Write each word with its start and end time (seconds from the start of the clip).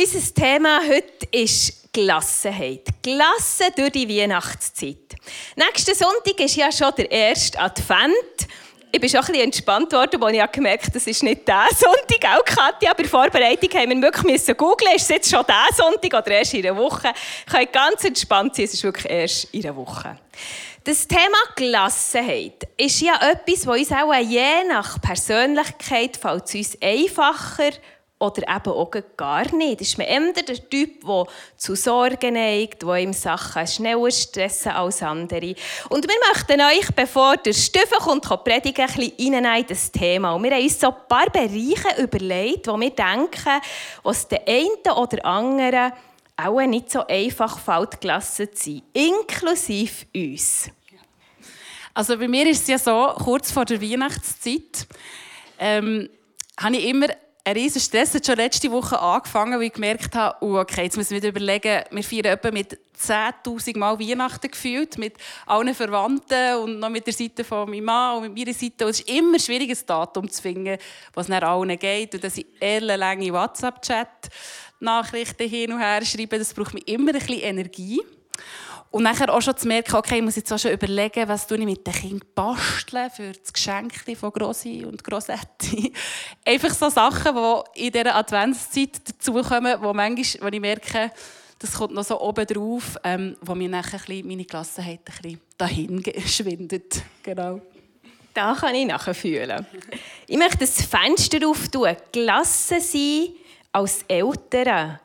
Unser 0.00 0.32
Thema 0.32 0.80
heute 0.88 1.26
ist 1.32 1.92
Gelassenheit. 1.92 2.86
Gelassen 3.02 3.66
durch 3.76 3.90
die 3.90 4.08
Weihnachtszeit. 4.08 5.16
Nächsten 5.56 5.92
Sonntag 5.92 6.38
ist 6.38 6.54
ja 6.54 6.70
schon 6.70 6.92
der 6.96 7.10
erste 7.10 7.58
Advent. 7.58 8.14
Ich 8.92 9.00
bin 9.00 9.10
schon 9.10 9.18
ein 9.18 9.26
bisschen 9.26 9.42
entspannt 9.42 9.92
worden, 9.92 10.22
als 10.22 10.36
ich 10.36 10.52
gemerkt 10.52 10.84
habe, 10.84 10.92
das 10.92 11.04
ist 11.04 11.24
nicht 11.24 11.48
der 11.48 11.66
Sonntag, 11.76 12.32
auch 12.32 12.44
Katja. 12.44 12.92
Bei 12.92 13.02
der 13.02 13.10
Vorbereitung 13.10 13.70
haben 13.70 13.90
wir 13.90 14.02
wirklich 14.02 14.56
googeln, 14.56 14.94
ist 14.94 15.02
es 15.02 15.08
jetzt 15.08 15.30
schon 15.30 15.44
der 15.44 15.66
Sonntag 15.74 16.14
oder 16.14 16.30
erst 16.30 16.54
in 16.54 16.64
einer 16.64 16.76
Woche. 16.76 17.12
Ich 17.44 17.52
kann 17.52 17.66
ganz 17.72 18.04
entspannt 18.04 18.54
sein, 18.54 18.66
es 18.66 18.74
ist 18.74 18.84
wirklich 18.84 19.10
erst 19.10 19.52
in 19.52 19.64
einer 19.64 19.74
Woche. 19.74 20.16
Das 20.84 21.08
Thema 21.08 21.38
Gelassenheit 21.56 22.68
ist 22.76 23.00
ja 23.00 23.16
etwas, 23.16 23.62
das 23.62 23.66
uns 23.66 23.90
auch 23.90 24.14
je 24.14 24.62
nach 24.68 25.00
Persönlichkeit 25.00 26.16
fällt 26.16 26.44
es 26.44 26.54
uns 26.54 26.78
einfacher 26.80 27.72
oder 28.18 28.42
eben 28.42 28.72
auch 28.72 28.90
gar 29.16 29.54
nicht. 29.54 29.80
Ist 29.80 29.96
man 29.96 30.06
eher 30.06 30.32
der 30.32 30.68
Typ, 30.68 31.04
der 31.06 31.24
zu 31.56 31.74
Sorgen 31.74 32.34
neigt, 32.34 32.82
der 32.82 32.96
ihm 32.96 33.12
Sachen 33.12 33.66
schneller 33.66 34.10
stressen 34.10 34.72
als 34.72 35.02
andere. 35.02 35.54
Und 35.88 36.06
wir 36.08 36.16
möchten 36.32 36.60
euch, 36.60 36.94
bevor 36.94 37.36
der 37.36 37.52
Stiefel 37.52 37.98
kommt, 37.98 38.24
predigen, 38.44 38.86
ein 38.86 38.94
bisschen 38.94 39.34
in 39.34 39.66
das 39.68 39.92
Thema. 39.92 40.32
Und 40.32 40.42
wir 40.42 40.50
haben 40.50 40.62
uns 40.62 40.80
so 40.80 40.88
ein 40.88 40.96
paar 41.08 41.30
Bereiche 41.30 42.02
überlegt, 42.02 42.66
wo 42.66 42.78
wir 42.78 42.90
denken, 42.90 43.60
was 44.02 44.26
der 44.26 44.46
einen 44.48 44.96
oder 44.96 45.24
anderen 45.24 45.92
auch 46.36 46.60
nicht 46.66 46.90
so 46.90 47.06
einfach 47.06 47.58
fällt, 47.58 48.00
gelassen 48.00 48.48
zu 48.54 48.72
sein. 48.72 48.82
Inklusive 48.92 50.06
uns. 50.14 50.70
Also 51.94 52.16
bei 52.16 52.28
mir 52.28 52.46
ist 52.48 52.62
es 52.62 52.68
ja 52.68 52.78
so, 52.78 53.12
kurz 53.24 53.50
vor 53.50 53.64
der 53.64 53.82
Weihnachtszeit 53.82 54.86
ähm, 55.58 56.08
habe 56.56 56.76
ich 56.76 56.84
immer 56.84 57.08
ein 57.48 57.56
riesen 57.56 57.80
Stress 57.80 58.12
hat 58.12 58.26
schon 58.26 58.36
letzte 58.36 58.70
Woche 58.70 59.00
angefangen, 59.00 59.58
weil 59.58 59.68
ich 59.68 59.72
gemerkt 59.72 60.14
habe, 60.14 60.36
oh, 60.44 60.58
okay, 60.58 60.82
jetzt 60.82 60.98
müssen 60.98 61.22
wir 61.22 61.30
überlegen, 61.30 61.82
wir 61.90 62.04
feiern 62.04 62.26
etwa 62.26 62.50
mit 62.50 62.78
10'000 63.00 63.78
Mal 63.78 63.98
Weihnachten 63.98 64.50
gefühlt, 64.50 64.98
mit 64.98 65.14
allen 65.46 65.74
Verwandten 65.74 66.56
und 66.56 66.78
noch 66.78 66.90
mit 66.90 67.06
der 67.06 67.14
Seite 67.14 67.44
von 67.44 67.70
meinem 67.70 67.84
Mann 67.84 68.16
und 68.16 68.24
mit 68.24 68.36
meiner 68.36 68.52
Seite. 68.52 68.84
Und 68.84 68.90
es 68.90 69.00
ist 69.00 69.08
immer 69.08 69.38
schwierig, 69.38 69.70
ein 69.70 69.78
Datum 69.86 70.30
zu 70.30 70.42
finden, 70.42 70.76
was 71.14 71.28
nach 71.28 71.40
allen 71.40 71.78
geht. 71.78 72.14
Und 72.14 72.22
dass 72.22 72.36
ich 72.36 72.44
ellenlange 72.60 73.32
WhatsApp-Chat-Nachrichten 73.32 75.48
hin 75.48 75.72
und 75.72 75.78
her 75.78 76.04
schreibe, 76.04 76.38
das 76.38 76.52
braucht 76.52 76.74
mir 76.74 76.86
immer 76.86 77.14
ein 77.14 77.18
bisschen 77.18 77.40
Energie. 77.40 78.02
Und 78.90 79.02
nachher 79.02 79.32
auch 79.32 79.42
schon 79.42 79.56
zu 79.56 79.68
merken, 79.68 79.96
okay, 79.96 80.16
ich 80.16 80.22
muss 80.22 80.36
jetzt 80.36 80.50
auch 80.50 80.58
schon 80.58 80.72
überlegen, 80.72 81.28
was 81.28 81.50
ich 81.50 81.58
mit 81.58 81.86
den 81.86 81.92
Kindern 81.92 82.28
basteln 82.34 83.10
für 83.10 83.32
das 83.32 83.52
Geschenk 83.52 83.92
von 84.18 84.32
Grossi 84.32 84.84
und 84.86 85.04
Grossetti. 85.04 85.92
Einfach 86.44 86.72
so 86.72 86.88
Sachen, 86.88 87.36
die 87.36 87.86
in 87.86 87.92
dieser 87.92 88.14
Adventszeit 88.14 89.00
dazukommen, 89.06 89.76
wo, 89.82 89.92
manchmal, 89.92 90.50
wo 90.50 90.54
ich 90.54 90.60
merke, 90.60 91.12
das 91.58 91.74
kommt 91.74 91.92
noch 91.92 92.04
so 92.04 92.18
oben 92.20 92.46
drauf, 92.46 92.96
ähm, 93.04 93.36
wo 93.42 93.54
mir 93.54 93.68
nachher 93.68 93.98
ein 93.98 94.06
bisschen 94.06 94.26
meine 94.26 94.44
Gelassenheit 94.44 95.00
ein 95.00 95.22
bisschen 95.22 95.40
dahin 95.58 96.02
schwindet. 96.26 97.02
Genau. 97.22 97.60
Da 98.32 98.54
kann 98.54 98.74
ich 98.74 98.86
nachher 98.86 99.14
fühlen. 99.14 99.66
Ich 100.26 100.38
möchte 100.38 100.58
das 100.58 100.82
Fenster 100.82 101.46
auftun. 101.46 101.94
Gelassen 102.12 102.80
sein 102.80 103.28
als 103.72 104.02
Eltern 104.08 104.98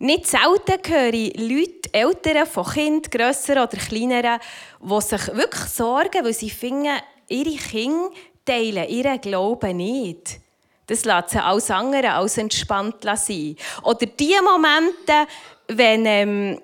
nicht 0.00 0.26
selten 0.26 0.80
höre 0.86 1.12
ich 1.12 1.36
Leute, 1.36 1.77
Eltern 1.92 2.46
von 2.46 2.66
Kindern, 2.66 3.10
grösseren 3.10 3.62
oder 3.62 3.76
kleineren, 3.76 4.40
die 4.80 5.00
sich 5.00 5.26
wirklich 5.28 5.64
sorgen, 5.64 6.24
weil 6.24 6.32
sie 6.32 6.50
finden, 6.50 6.96
ihre 7.28 7.56
Kinder 7.56 8.10
teilen 8.44 8.88
ihren 8.88 9.20
Glauben 9.20 9.76
nicht. 9.76 10.40
Das 10.86 11.04
lässt 11.04 11.30
sie 11.30 11.38
alles 11.38 11.70
andere 11.70 12.12
als 12.12 12.38
entspannt 12.38 13.04
sein. 13.04 13.56
Oder 13.82 14.06
die 14.06 14.36
Momente, 14.42 15.30
wenn 15.68 16.06
ähm, 16.06 16.60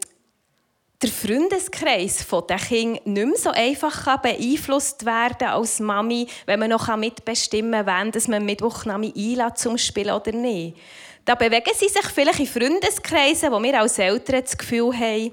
der 1.02 1.10
Freundeskreis 1.10 2.26
der 2.48 2.56
Kinder 2.56 3.00
nicht 3.04 3.26
mehr 3.26 3.36
so 3.36 3.50
einfach 3.50 4.16
beeinflusst 4.22 5.04
werden 5.04 5.36
kann 5.38 5.48
als 5.48 5.78
Mami, 5.78 6.26
wenn 6.46 6.60
man 6.60 6.70
noch 6.70 6.96
mitbestimmen 6.96 7.84
kann, 7.84 8.10
dass 8.12 8.28
man 8.28 8.46
Mittwochnami 8.46 9.12
einlädt 9.14 9.58
zum 9.58 9.76
Spielen 9.76 10.14
oder 10.14 10.32
nicht. 10.32 10.78
Da 11.24 11.34
bewegen 11.34 11.72
sie 11.74 11.88
sich 11.88 12.06
vielleicht 12.06 12.40
in 12.40 12.46
Freundeskreisen, 12.46 13.50
wo 13.50 13.62
wir 13.62 13.80
als 13.80 13.98
Eltern 13.98 14.42
das 14.42 14.58
Gefühl 14.58 14.92
haben, 14.92 15.32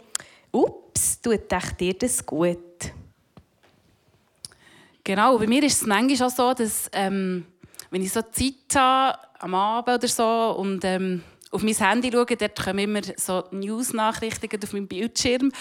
ups, 0.51 1.21
tut 1.21 1.51
dir 1.79 1.93
das 1.93 2.25
gut. 2.25 2.57
Genau, 5.03 5.37
bei 5.37 5.47
mir 5.47 5.63
ist 5.63 5.81
es 5.81 5.87
manchmal 5.87 6.29
auch 6.29 6.33
so, 6.33 6.53
dass 6.53 6.89
ähm, 6.93 7.45
wenn 7.89 8.03
ich 8.03 8.13
so 8.13 8.21
Zeit 8.21 8.53
habe, 8.75 9.17
am 9.39 9.55
Abend 9.55 9.97
oder 9.97 10.07
so, 10.07 10.55
und 10.57 10.85
ähm, 10.85 11.23
auf 11.51 11.63
mein 11.63 11.75
Handy 11.75 12.09
schaue, 12.11 12.25
dort 12.25 12.63
kommen 12.63 12.79
immer 12.79 13.01
so 13.17 13.43
News-Nachrichten 13.51 14.63
auf 14.63 14.73
meinem 14.73 14.87
Bildschirm. 14.87 15.51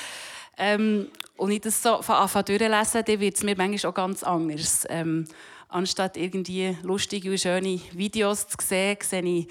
Ähm, 0.56 1.08
und 1.36 1.50
ich 1.50 1.62
das 1.62 1.82
so 1.82 2.02
von 2.02 2.16
Anfang 2.16 2.44
durchlese, 2.44 3.02
dann 3.02 3.20
wird 3.20 3.36
es 3.36 3.42
mir 3.42 3.56
manchmal 3.56 3.90
auch 3.90 3.94
ganz 3.94 4.22
anders. 4.22 4.86
Ähm, 4.90 5.26
anstatt 5.68 6.16
irgendwie 6.16 6.76
lustige 6.82 7.30
und 7.30 7.40
schöne 7.40 7.80
Videos 7.92 8.46
zu 8.46 8.58
sehen, 8.60 8.98
sehe 9.02 9.22
ich 9.22 9.48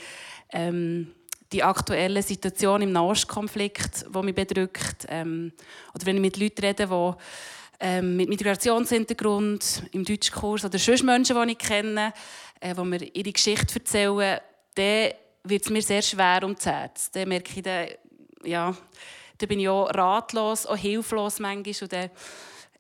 ähm, 0.52 1.14
die 1.52 1.64
aktuelle 1.64 2.22
Situation 2.22 2.82
im 2.82 2.92
Nahostkonflikt, 2.92 4.06
die 4.14 4.22
mich 4.22 4.36
bedrückt. 4.36 5.06
Ähm, 5.10 5.52
oder 5.94 6.06
wenn 6.06 6.18
ich 6.18 6.22
mit 6.22 6.38
Leuten 6.38 6.62
rede, 6.62 6.88
die 6.88 7.14
ähm, 7.80 8.18
mit 8.18 8.30
Migrationshintergrund 8.30 9.84
im 9.92 10.04
Deutschkurs 10.04 10.66
oder 10.66 10.78
sonst 10.78 11.04
Menschen, 11.04 11.42
die 11.42 11.52
ich 11.54 11.58
kenne, 11.58 12.14
äh, 12.60 12.76
die 12.76 12.84
mir 12.84 13.02
ihre 13.16 13.32
Geschichte 13.32 13.80
erzählen, 13.80 14.40
dann 14.76 15.12
wird 15.44 15.64
es 15.64 15.70
mir 15.70 15.82
sehr 15.82 16.02
schwer 16.02 16.40
ums 16.44 16.66
Herz. 16.66 17.10
Dann 17.12 17.30
merke 17.30 17.52
ich, 17.56 17.64
dann, 17.64 17.88
ja, 18.44 18.76
dann 19.38 19.50
bin 19.50 19.60
ich 19.60 19.70
auch 19.70 19.88
ratlos, 19.88 20.66
auch 20.66 20.78
hilflos 20.78 21.40
manchmal 21.40 21.76
und 21.82 21.94
dann 21.94 22.10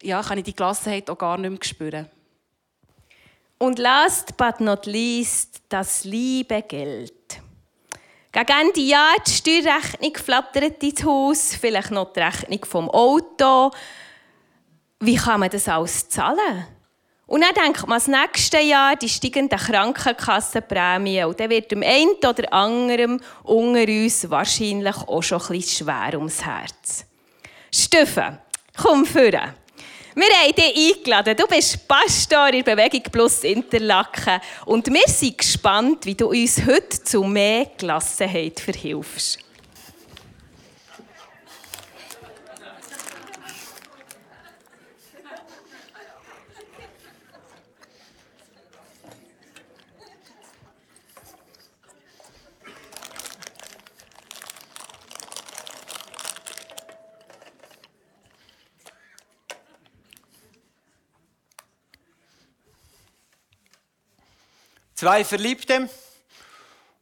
ja, 0.02 0.22
kann 0.22 0.38
ich 0.38 0.44
die 0.44 0.56
Gelassenheit 0.56 1.10
auch 1.10 1.18
gar 1.18 1.38
nicht 1.38 1.50
mehr 1.50 1.64
spüren. 1.64 2.10
Und 3.58 3.80
last 3.80 4.38
but 4.38 4.62
not 4.62 4.86
least, 4.86 5.62
das 5.68 6.06
liebe 6.06 6.62
Geld. 6.62 7.42
Gegen 8.32 8.68
Ende 8.68 8.82
Jahr 8.82 9.16
die 9.26 9.32
Steuerrechnung 9.32 10.16
flattert 10.16 10.84
ins 10.84 11.04
Haus, 11.04 11.56
vielleicht 11.60 11.90
noch 11.90 12.14
die 12.14 12.20
Rechnung 12.20 12.64
vom 12.64 12.90
Auto. 12.90 13.72
Wie 15.00 15.16
kann 15.16 15.40
man 15.40 15.50
das 15.50 15.68
alles 15.68 16.08
zahlen? 16.10 16.68
Und 17.26 17.42
dann 17.42 17.54
denkt 17.54 17.88
man 17.88 17.98
das 17.98 18.08
nächste 18.08 18.60
Jahr 18.60 18.96
die 18.96 19.10
steigenden 19.10 19.58
Krankenkassenprämien. 19.58 21.26
Und 21.28 21.40
dann 21.40 21.50
wird 21.50 21.72
dem 21.72 21.82
einen 21.82 22.16
oder 22.18 22.54
anderen 22.54 23.22
unter 23.44 23.88
uns 23.88 24.30
wahrscheinlich 24.30 24.98
auch 24.98 25.22
schon 25.24 25.42
ein 25.42 25.48
bisschen 25.48 25.88
schwer 25.88 26.18
ums 26.18 26.46
Herz. 26.46 27.06
Steffen, 27.74 28.40
komm 28.78 29.06
führen. 29.06 29.54
Wir 30.20 30.28
haben 30.36 30.54
dich 30.54 30.98
eingeladen. 30.98 31.38
Du 31.38 31.48
bist 31.48 31.88
Pastor 31.88 32.50
in 32.50 32.62
Bewegung 32.62 33.04
Plus 33.10 33.42
Interlaken. 33.46 34.42
Und 34.66 34.88
wir 34.88 35.08
sind 35.08 35.38
gespannt, 35.38 36.06
wie 36.06 36.16
du 36.16 36.28
uns 36.28 36.62
heute 36.66 37.02
zu 37.02 37.24
mehr 37.24 37.68
Gelassenheit 37.78 38.60
verhilfst. 38.60 39.40
Zwei 65.00 65.24
Verliebte 65.24 65.90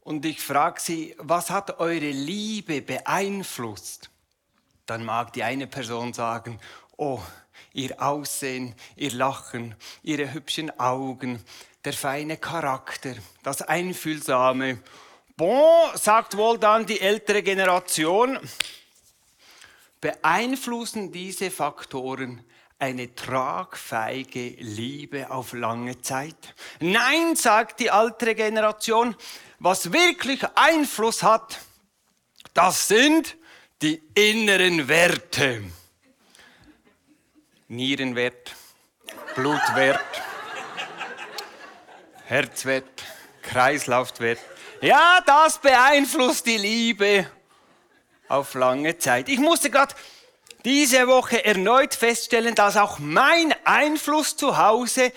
und 0.02 0.24
ich 0.24 0.40
frage 0.40 0.80
sie, 0.80 1.16
was 1.18 1.50
hat 1.50 1.80
eure 1.80 2.12
Liebe 2.12 2.84
beeinflusst? 2.84 4.12
Dann 4.86 5.04
mag 5.04 5.34
die 5.34 5.42
eine 5.42 5.66
Person 5.66 6.14
sagen, 6.14 6.60
oh, 6.96 7.20
ihr 7.74 8.00
Aussehen, 8.00 8.76
ihr 8.98 9.14
Lachen, 9.14 9.74
ihre 10.04 10.32
hübschen 10.32 10.80
Augen, 10.80 11.44
der 11.86 11.94
feine 11.94 12.38
Charakter, 12.38 13.16
das 13.42 13.64
Einfühlsame. 13.64 14.78
Bon, 15.36 15.90
sagt 15.96 16.38
wohl 16.38 16.60
dann 16.60 16.86
die 16.86 17.02
ältere 17.02 17.42
Generation, 17.42 18.38
beeinflussen 20.02 21.12
diese 21.12 21.50
Faktoren 21.50 22.44
eine 22.80 23.16
tragfähige 23.16 24.50
Liebe 24.60 25.32
auf 25.32 25.54
lange 25.54 26.02
Zeit? 26.02 26.56
Nein, 26.80 27.36
sagt 27.36 27.80
die 27.80 27.88
ältere 27.88 28.36
Generation, 28.36 29.16
was 29.60 29.92
wirklich 29.92 30.44
Einfluss 30.56 31.24
hat, 31.24 31.60
das 32.54 32.88
sind 32.88 33.36
die 33.82 34.02
inneren 34.16 34.88
Werte. 34.88 35.64
Nierenwert, 37.68 38.56
Blutwert, 39.36 40.00
Herzwert, 42.26 43.04
Kreislaufwert, 43.42 44.40
Ja, 44.82 45.20
das 45.26 45.60
beeinflusst 45.60 46.46
die 46.46 46.58
Liebe 46.58 47.30
auf 48.28 48.54
lange 48.54 48.98
Zeit. 48.98 49.28
Ich 49.30 49.40
musste 49.40 49.70
gerade 49.72 49.96
diese 50.68 51.08
Woche 51.08 51.46
erneut 51.46 51.96
feststellen, 51.96 52.54
dass 52.54 52.76
auch 52.76 53.00
mein 53.00 53.56
Einfluss 53.64 54.36
zu 54.36 54.58
Hause 54.58 55.14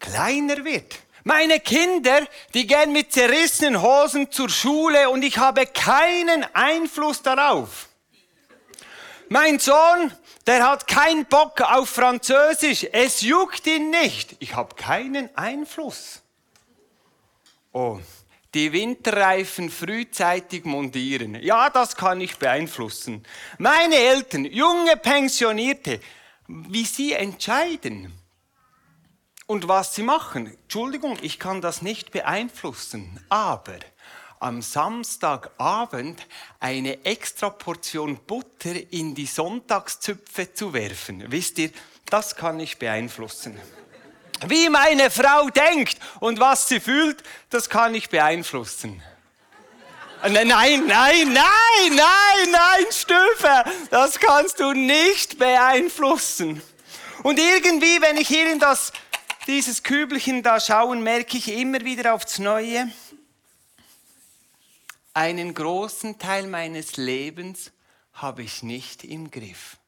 kleiner 0.00 0.64
wird. 0.64 0.96
Meine 1.22 1.60
Kinder, 1.60 2.26
die 2.52 2.66
gehen 2.66 2.92
mit 2.92 3.12
zerrissenen 3.12 3.80
Hosen 3.80 4.32
zur 4.32 4.48
Schule 4.48 5.10
und 5.10 5.22
ich 5.22 5.38
habe 5.38 5.64
keinen 5.64 6.44
Einfluss 6.56 7.22
darauf. 7.22 7.88
Mein 9.28 9.60
Sohn, 9.60 10.12
der 10.44 10.68
hat 10.68 10.88
keinen 10.88 11.26
Bock 11.26 11.60
auf 11.60 11.88
Französisch. 11.90 12.88
Es 12.90 13.20
juckt 13.20 13.64
ihn 13.68 13.90
nicht. 13.90 14.34
Ich 14.40 14.56
habe 14.56 14.74
keinen 14.74 15.30
Einfluss. 15.36 16.20
Oh, 17.70 18.00
die 18.54 18.72
Winterreifen 18.72 19.70
frühzeitig 19.70 20.64
montieren. 20.64 21.36
Ja, 21.42 21.70
das 21.70 21.96
kann 21.96 22.20
ich 22.20 22.36
beeinflussen. 22.36 23.24
Meine 23.58 23.96
Eltern, 23.96 24.44
junge 24.44 24.96
Pensionierte, 24.96 26.00
wie 26.48 26.84
sie 26.84 27.12
entscheiden 27.12 28.12
und 29.46 29.68
was 29.68 29.94
sie 29.94 30.02
machen. 30.02 30.46
Entschuldigung, 30.46 31.18
ich 31.22 31.38
kann 31.38 31.60
das 31.60 31.82
nicht 31.82 32.10
beeinflussen, 32.10 33.24
aber 33.28 33.78
am 34.40 34.62
Samstagabend 34.62 36.26
eine 36.58 37.04
extra 37.04 37.50
Portion 37.50 38.18
Butter 38.26 38.74
in 38.90 39.14
die 39.14 39.26
Sonntagszüpfe 39.26 40.54
zu 40.54 40.72
werfen. 40.72 41.24
Wisst 41.30 41.58
ihr, 41.58 41.70
das 42.06 42.34
kann 42.34 42.58
ich 42.58 42.78
beeinflussen. 42.78 43.56
Wie 44.46 44.68
meine 44.68 45.10
Frau 45.10 45.48
denkt 45.50 45.98
und 46.20 46.40
was 46.40 46.68
sie 46.68 46.80
fühlt, 46.80 47.22
das 47.50 47.68
kann 47.68 47.94
ich 47.94 48.08
beeinflussen. 48.08 49.02
Nein, 50.22 50.48
nein, 50.48 50.86
nein, 50.86 51.32
nein, 51.32 51.34
nein, 51.94 52.50
nein, 52.50 52.86
Stöfer, 52.90 53.64
das 53.90 54.18
kannst 54.18 54.60
du 54.60 54.72
nicht 54.72 55.38
beeinflussen. 55.38 56.62
Und 57.22 57.38
irgendwie, 57.38 58.00
wenn 58.02 58.18
ich 58.18 58.28
hier 58.28 58.52
in 58.52 58.58
das, 58.58 58.92
dieses 59.46 59.82
Kübelchen 59.82 60.42
da 60.42 60.60
schaue, 60.60 60.96
merke 60.96 61.38
ich 61.38 61.48
immer 61.48 61.80
wieder 61.80 62.14
aufs 62.14 62.38
Neue, 62.38 62.90
einen 65.14 65.54
großen 65.54 66.18
Teil 66.18 66.46
meines 66.46 66.96
Lebens 66.96 67.72
habe 68.12 68.42
ich 68.42 68.62
nicht 68.62 69.04
im 69.04 69.30
Griff. 69.30 69.79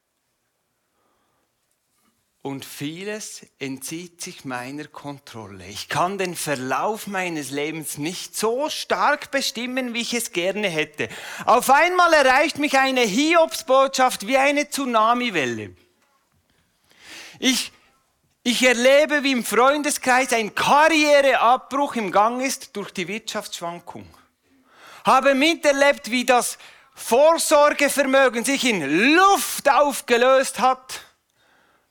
Und 2.43 2.65
vieles 2.65 3.47
entzieht 3.61 4.21
sich 4.21 4.45
meiner 4.45 4.89
Kontrolle. 4.89 5.65
Ich 5.67 5.89
kann 5.89 6.19
den 6.19 6.35
Verlauf 6.35 7.07
meines 7.07 7.51
Lebens 7.51 7.99
nicht 7.99 8.37
so 8.37 8.69
stark 8.69 9.31
bestimmen, 9.31 9.95
wie 9.95 10.01
ich 10.01 10.13
es 10.13 10.33
gerne 10.33 10.69
hätte. 10.69 11.09
Auf 11.47 11.71
einmal 11.71 12.13
erreicht 12.13 12.59
mich 12.59 12.77
eine 12.77 13.03
Hiobsbotschaft 13.03 14.27
wie 14.27 14.39
eine 14.39 14.69
Tsunamiwelle. 14.69 15.77
Ich, 17.39 17.71
ich 18.43 18.63
erlebe, 18.65 19.23
wie 19.23 19.33
im 19.33 19.45
Freundeskreis 19.45 20.33
ein 20.33 20.53
Karriereabbruch 20.53 21.95
im 21.95 22.11
Gang 22.11 22.43
ist 22.45 22.77
durch 22.77 22.91
die 22.91 23.07
Wirtschaftsschwankung 23.07 24.07
habe 25.05 25.35
miterlebt, 25.35 26.11
wie 26.11 26.25
das 26.25 26.59
Vorsorgevermögen 26.95 28.45
sich 28.45 28.65
in 28.65 29.15
Luft 29.17 29.71
aufgelöst 29.71 30.61
hat, 30.61 31.01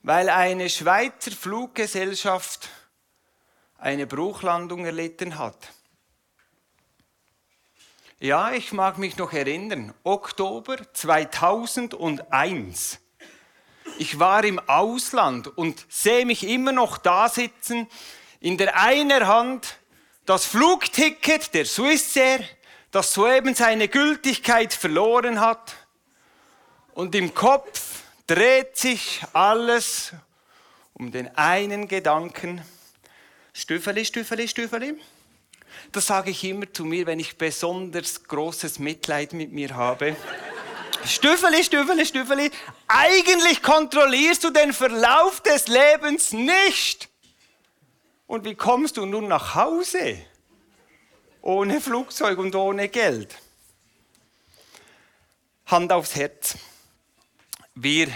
weil 0.03 0.30
eine 0.30 0.69
Schweizer 0.69 1.31
Fluggesellschaft 1.31 2.69
eine 3.77 4.07
Bruchlandung 4.07 4.86
erlitten 4.86 5.38
hat. 5.38 5.57
Ja, 8.19 8.51
ich 8.51 8.71
mag 8.71 9.00
mich 9.00 9.18
noch 9.18 9.33
erinnern, 9.33 9.94
Oktober 10.03 10.77
2001. 10.94 13.00
Ich 13.98 14.19
war 14.19 14.44
im 14.44 14.59
Ausland 14.59 15.57
und 15.57 15.86
sehe 15.89 16.25
mich 16.25 16.47
immer 16.47 16.71
noch 16.71 17.00
da 17.00 17.30
sitzen, 17.30 17.88
in 18.39 18.57
der 18.57 18.80
einen 18.80 19.27
Hand 19.27 19.80
das 20.25 20.45
Flugticket 20.45 21.56
der 21.56 21.65
Swissair, 21.65 22.39
das 22.92 23.13
soeben 23.13 23.56
seine 23.56 23.88
Gültigkeit 23.88 24.74
verloren 24.74 25.39
hat. 25.39 25.75
Und 26.94 27.15
im 27.15 27.33
Kopf 27.33 28.01
dreht 28.31 28.78
sich 28.78 29.22
alles 29.33 30.13
um 30.94 31.12
den 31.12 31.36
einen 31.36 31.89
Gedanken. 31.89 32.63
Stüffeli, 33.51 34.06
Stüffeli, 34.06 34.48
Stüffeli. 34.48 34.94
Das 35.92 36.07
sage 36.07 36.31
ich 36.31 36.42
immer 36.45 36.72
zu 36.72 36.86
mir, 36.86 37.06
wenn 37.07 37.19
ich 37.19 37.38
besonders 37.38 38.24
großes 38.24 38.80
Mitleid 38.80 39.33
mit 39.33 39.51
mir 39.51 39.75
habe. 39.75 40.16
Stüffeli, 41.06 41.62
Stüffeli, 41.62 42.06
Stüffeli. 42.06 42.51
Eigentlich 42.88 43.62
kontrollierst 43.62 44.45
du 44.45 44.51
den 44.51 44.72
Verlauf 44.72 45.42
des 45.42 45.68
Lebens 45.68 46.31
nicht. 46.31 47.10
Und 48.28 48.45
wie 48.45 48.56
kommst 48.56 48.95
du 48.95 49.06
nun 49.06 49.28
nach 49.28 49.56
Hause? 49.56 50.18
ohne 51.42 51.81
Flugzeug 51.81 52.38
und 52.38 52.56
ohne 52.56 52.88
Geld. 52.88 53.36
Hand 55.66 55.92
aufs 55.92 56.16
Herz. 56.16 56.56
Wir, 57.75 58.09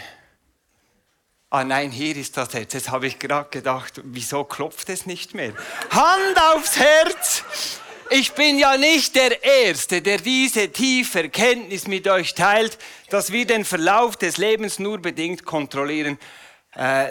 ah 1.49 1.63
nein, 1.63 1.89
hier 1.89 2.17
ist 2.17 2.35
das 2.35 2.53
Herz. 2.53 2.73
Jetzt 2.73 2.91
habe 2.91 3.07
ich 3.07 3.19
gerade 3.19 3.49
gedacht, 3.49 4.01
wieso 4.03 4.43
klopft 4.43 4.89
es 4.89 5.05
nicht 5.05 5.33
mehr? 5.33 5.53
Hand 5.91 6.37
aufs 6.53 6.77
Herz. 6.77 7.43
Ich 8.09 8.33
bin 8.33 8.59
ja 8.59 8.75
nicht 8.75 9.15
der 9.15 9.43
Erste, 9.43 10.01
der 10.01 10.17
diese 10.17 10.71
tiefe 10.71 11.23
Erkenntnis 11.23 11.87
mit 11.87 12.05
euch 12.07 12.35
teilt, 12.35 12.77
dass 13.09 13.31
wir 13.31 13.47
den 13.47 13.63
Verlauf 13.63 14.17
des 14.17 14.37
Lebens 14.37 14.77
nur 14.77 14.99
bedingt 14.99 15.45
kontrollieren. 15.45 16.19
Äh, 16.73 17.07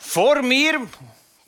vor 0.00 0.42
mir, 0.42 0.80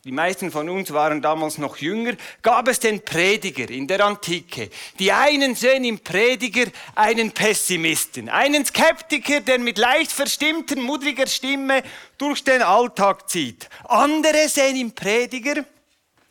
die 0.05 0.13
meisten 0.13 0.51
von 0.51 0.69
uns 0.69 0.93
waren 0.93 1.23
damals 1.23 1.57
noch 1.57 1.79
jünger, 1.79 2.13
gab 2.43 2.69
es 2.69 2.79
den 2.79 3.03
Prediger 3.03 3.71
in 3.71 3.87
der 3.87 4.05
Antike. 4.05 4.69
Die 4.99 5.11
einen 5.11 5.55
sehen 5.55 5.83
im 5.83 5.99
Prediger 5.99 6.67
einen 6.95 7.33
Pessimisten, 7.33 8.29
einen 8.29 8.67
Skeptiker, 8.67 9.41
der 9.41 9.59
mit 9.59 9.79
leicht 9.79 10.13
verstimmter, 10.13 10.77
mudriger 10.77 11.27
Stimme 11.27 11.83
durch 12.19 12.45
den 12.45 12.61
Alltag 12.61 13.31
zieht. 13.31 13.71
Andere 13.85 14.47
sehen 14.51 14.77
im 14.77 14.93
Prediger 14.93 15.65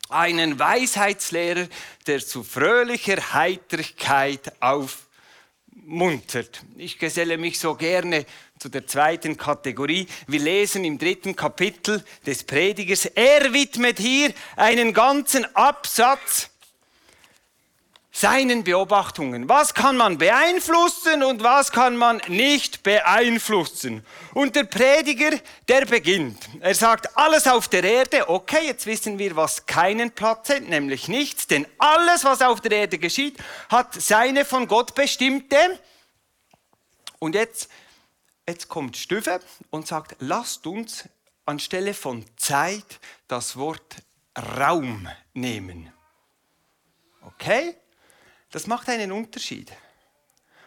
einen 0.08 0.56
Weisheitslehrer, 0.56 1.66
der 2.06 2.20
zu 2.20 2.44
fröhlicher 2.44 3.34
Heiterkeit 3.34 4.52
aufmuntert. 5.82 6.62
Ich 6.76 6.98
geselle 6.98 7.38
mich 7.38 7.58
so 7.58 7.74
gerne 7.74 8.26
zu 8.58 8.68
der 8.68 8.86
zweiten 8.86 9.36
Kategorie. 9.36 10.06
Wir 10.26 10.40
lesen 10.40 10.84
im 10.84 10.98
dritten 10.98 11.36
Kapitel 11.36 12.04
des 12.26 12.44
Predigers, 12.44 13.06
er 13.06 13.52
widmet 13.52 13.98
hier 13.98 14.32
einen 14.56 14.92
ganzen 14.92 15.44
Absatz 15.54 16.50
seinen 18.16 18.62
Beobachtungen. 18.62 19.48
Was 19.48 19.74
kann 19.74 19.96
man 19.96 20.18
beeinflussen 20.18 21.24
und 21.24 21.42
was 21.42 21.72
kann 21.72 21.96
man 21.96 22.22
nicht 22.28 22.84
beeinflussen? 22.84 24.06
Und 24.34 24.54
der 24.54 24.64
Prediger, 24.64 25.36
der 25.68 25.84
beginnt. 25.84 26.48
Er 26.60 26.76
sagt, 26.76 27.16
alles 27.16 27.48
auf 27.48 27.66
der 27.66 27.82
Erde, 27.82 28.28
okay, 28.28 28.66
jetzt 28.66 28.86
wissen 28.86 29.18
wir, 29.18 29.34
was 29.34 29.66
keinen 29.66 30.12
Platz 30.12 30.50
hat, 30.50 30.62
nämlich 30.62 31.08
nichts, 31.08 31.48
denn 31.48 31.66
alles, 31.78 32.22
was 32.24 32.40
auf 32.40 32.60
der 32.60 32.70
Erde 32.70 32.98
geschieht, 32.98 33.36
hat 33.68 33.92
seine 33.94 34.44
von 34.44 34.68
Gott 34.68 34.94
bestimmte. 34.94 35.56
Und 37.18 37.34
jetzt 37.34 37.68
Jetzt 38.46 38.68
kommt 38.68 38.98
Stüffe 38.98 39.40
und 39.70 39.86
sagt, 39.86 40.16
lasst 40.18 40.66
uns 40.66 41.08
anstelle 41.46 41.94
von 41.94 42.26
Zeit 42.36 43.00
das 43.26 43.56
Wort 43.56 43.96
Raum 44.36 45.08
nehmen. 45.32 45.90
Okay? 47.22 47.74
Das 48.54 48.68
macht 48.68 48.88
einen 48.88 49.10
Unterschied, 49.10 49.72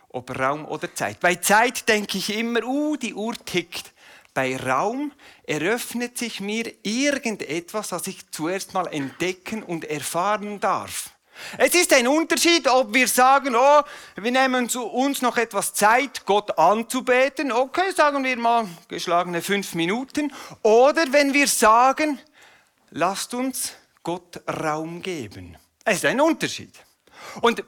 ob 0.09 0.37
Raum 0.37 0.65
oder 0.65 0.93
Zeit. 0.93 1.21
Bei 1.21 1.35
Zeit 1.35 1.87
denke 1.87 2.17
ich 2.17 2.37
immer, 2.37 2.61
uh, 2.65 2.97
die 2.97 3.13
Uhr 3.13 3.33
tickt. 3.45 3.93
Bei 4.33 4.57
Raum 4.57 5.13
eröffnet 5.43 6.17
sich 6.17 6.41
mir 6.41 6.69
irgendetwas, 6.83 7.87
das 7.87 8.07
ich 8.07 8.29
zuerst 8.29 8.73
mal 8.73 8.87
entdecken 8.87 9.63
und 9.63 9.85
erfahren 9.85 10.59
darf. 10.59 11.11
Es 11.57 11.75
ist 11.75 11.93
ein 11.93 12.09
Unterschied, 12.09 12.67
ob 12.67 12.93
wir 12.93 13.07
sagen, 13.07 13.55
oh, 13.55 13.81
wir 14.17 14.31
nehmen 14.31 14.69
uns 14.75 15.21
noch 15.21 15.37
etwas 15.37 15.73
Zeit, 15.73 16.25
Gott 16.25 16.59
anzubeten. 16.59 17.53
Okay, 17.53 17.93
sagen 17.95 18.21
wir 18.25 18.35
mal 18.35 18.67
geschlagene 18.89 19.41
fünf 19.41 19.75
Minuten. 19.75 20.33
Oder 20.61 21.05
wenn 21.13 21.33
wir 21.33 21.47
sagen, 21.47 22.19
lasst 22.89 23.33
uns 23.33 23.75
Gott 24.03 24.41
Raum 24.61 25.01
geben. 25.01 25.57
Es 25.85 25.99
ist 25.99 26.05
ein 26.05 26.19
Unterschied. 26.19 26.73
Und 27.41 27.63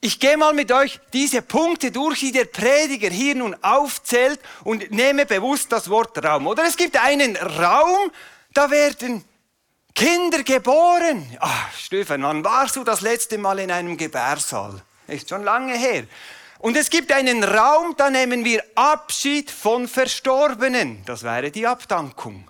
ich 0.00 0.20
gehe 0.20 0.36
mal 0.36 0.54
mit 0.54 0.70
euch 0.70 1.00
diese 1.12 1.42
Punkte 1.42 1.90
durch, 1.90 2.20
die 2.20 2.32
der 2.32 2.44
Prediger 2.44 3.10
hier 3.10 3.34
nun 3.34 3.56
aufzählt 3.62 4.40
und 4.64 4.90
nehme 4.90 5.26
bewusst 5.26 5.72
das 5.72 5.90
Wort 5.90 6.22
Raum. 6.24 6.46
Oder 6.46 6.64
es 6.64 6.76
gibt 6.76 6.96
einen 6.96 7.36
Raum, 7.36 8.12
da 8.54 8.70
werden 8.70 9.24
Kinder 9.94 10.44
geboren. 10.44 11.36
Ach, 11.40 11.72
Stefan, 11.76 12.22
wann 12.22 12.44
warst 12.44 12.76
du 12.76 12.84
das 12.84 13.00
letzte 13.00 13.38
Mal 13.38 13.58
in 13.58 13.72
einem 13.72 13.96
Gebärsaal? 13.96 14.80
Ist 15.08 15.28
schon 15.28 15.42
lange 15.42 15.76
her. 15.76 16.04
Und 16.60 16.76
es 16.76 16.90
gibt 16.90 17.10
einen 17.10 17.42
Raum, 17.42 17.94
da 17.96 18.10
nehmen 18.10 18.44
wir 18.44 18.62
Abschied 18.76 19.50
von 19.50 19.88
Verstorbenen. 19.88 21.04
Das 21.06 21.24
wäre 21.24 21.50
die 21.50 21.66
Abdankung. 21.66 22.48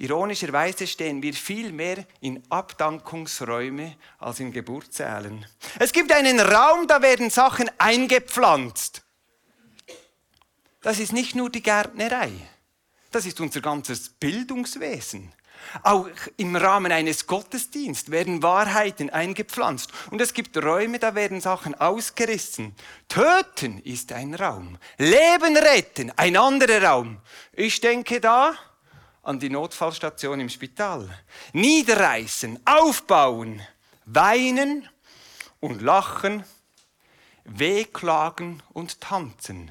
Ironischerweise 0.00 0.86
stehen 0.86 1.22
wir 1.22 1.34
viel 1.34 1.72
mehr 1.72 2.06
in 2.22 2.42
Abdankungsräume 2.48 3.96
als 4.18 4.40
in 4.40 4.50
Geburtssälen. 4.50 5.44
Es 5.78 5.92
gibt 5.92 6.10
einen 6.10 6.40
Raum, 6.40 6.86
da 6.88 7.02
werden 7.02 7.28
Sachen 7.28 7.70
eingepflanzt. 7.76 9.02
Das 10.80 10.98
ist 10.98 11.12
nicht 11.12 11.36
nur 11.36 11.50
die 11.50 11.62
Gärtnerei, 11.62 12.32
das 13.10 13.26
ist 13.26 13.42
unser 13.42 13.60
ganzes 13.60 14.08
Bildungswesen. 14.08 15.34
Auch 15.82 16.08
im 16.38 16.56
Rahmen 16.56 16.92
eines 16.92 17.26
Gottesdienstes 17.26 18.10
werden 18.10 18.42
Wahrheiten 18.42 19.10
eingepflanzt. 19.10 19.92
Und 20.10 20.22
es 20.22 20.32
gibt 20.32 20.56
Räume, 20.56 20.98
da 20.98 21.14
werden 21.14 21.42
Sachen 21.42 21.74
ausgerissen. 21.74 22.74
Töten 23.08 23.82
ist 23.82 24.12
ein 24.12 24.32
Raum. 24.34 24.78
Leben 24.96 25.58
retten, 25.58 26.10
ein 26.16 26.38
anderer 26.38 26.82
Raum. 26.82 27.18
Ich 27.52 27.82
denke 27.82 28.18
da 28.22 28.54
an 29.22 29.38
die 29.38 29.50
Notfallstation 29.50 30.40
im 30.40 30.48
Spital. 30.48 31.08
Niederreißen, 31.52 32.60
aufbauen, 32.66 33.60
weinen 34.06 34.88
und 35.60 35.82
lachen, 35.82 36.44
wehklagen 37.44 38.62
und 38.72 39.00
tanzen. 39.00 39.70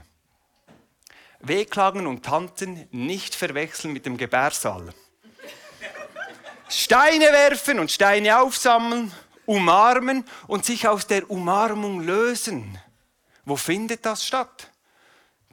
Wehklagen 1.39 2.06
und 2.06 2.24
tanzen 2.24 2.88
nicht 2.91 3.34
verwechseln 3.34 3.94
mit 3.94 4.06
dem 4.06 4.18
Gebärsaal. 4.18 4.94
Steine 6.68 7.25
werfen 7.25 7.79
und 7.79 7.91
Steine 7.91 8.39
aufsammeln, 8.39 9.12
umarmen 9.46 10.25
und 10.48 10.65
sich 10.65 10.88
aus 10.88 11.08
der 11.08 11.29
Umarmung 11.32 12.01
lösen. 12.01 12.77
Wo 13.46 13.56
findet 13.56 14.06
das 14.06 14.25
statt? 14.25 14.70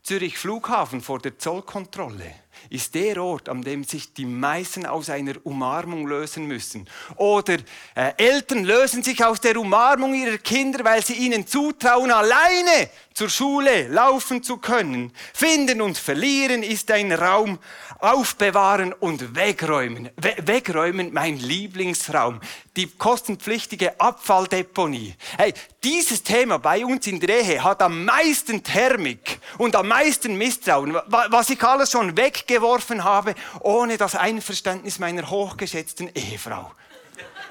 Zürich 0.03 0.37
Flughafen 0.37 1.01
vor 1.01 1.19
der 1.19 1.39
Zollkontrolle 1.39 2.35
ist 2.71 2.95
der 2.95 3.23
Ort, 3.23 3.49
an 3.49 3.63
dem 3.63 3.85
sich 3.85 4.13
die 4.13 4.25
meisten 4.25 4.87
aus 4.87 5.11
einer 5.11 5.35
Umarmung 5.45 6.07
lösen 6.07 6.47
müssen. 6.47 6.89
Oder 7.17 7.59
äh, 7.95 8.13
Eltern 8.17 8.65
lösen 8.65 9.03
sich 9.03 9.25
aus 9.25 9.41
der 9.41 9.57
Umarmung 9.59 10.15
ihrer 10.15 10.39
Kinder, 10.39 10.85
weil 10.85 11.05
sie 11.05 11.15
ihnen 11.15 11.47
zutrauen, 11.47 12.11
alleine 12.11 12.91
zur 13.15 13.31
Schule 13.31 13.89
laufen 13.89 14.43
zu 14.43 14.59
können. 14.59 15.13
Finden 15.33 15.81
und 15.81 15.97
verlieren 15.97 16.63
ist 16.63 16.91
ein 16.91 17.13
Raum. 17.13 17.59
Aufbewahren 17.99 18.93
und 18.93 19.35
wegräumen. 19.35 20.11
We 20.17 20.35
wegräumen, 20.45 21.15
mein 21.15 21.39
Lieblingsraum. 21.39 22.41
Die 22.77 22.89
kostenpflichtige 22.89 23.99
Abfalldeponie. 23.99 25.15
Hey, 25.39 25.55
dieses 25.83 26.23
Thema 26.23 26.59
bei 26.59 26.85
uns 26.85 27.07
in 27.07 27.21
der 27.21 27.41
Ehe 27.41 27.65
hat 27.65 27.81
am 27.81 28.05
meisten 28.05 28.63
Thermik 28.63 29.39
und 29.57 29.75
am 29.77 29.89
meisten 29.89 30.37
Misstrauen, 30.37 30.95
was 31.07 31.49
ich 31.49 31.63
alles 31.63 31.93
schon 31.93 32.17
weggeworfen 32.47 33.03
habe, 33.03 33.35
ohne 33.61 33.97
das 33.97 34.15
Einverständnis 34.15 34.99
meiner 34.99 35.29
hochgeschätzten 35.29 36.11
Ehefrau. 36.15 36.73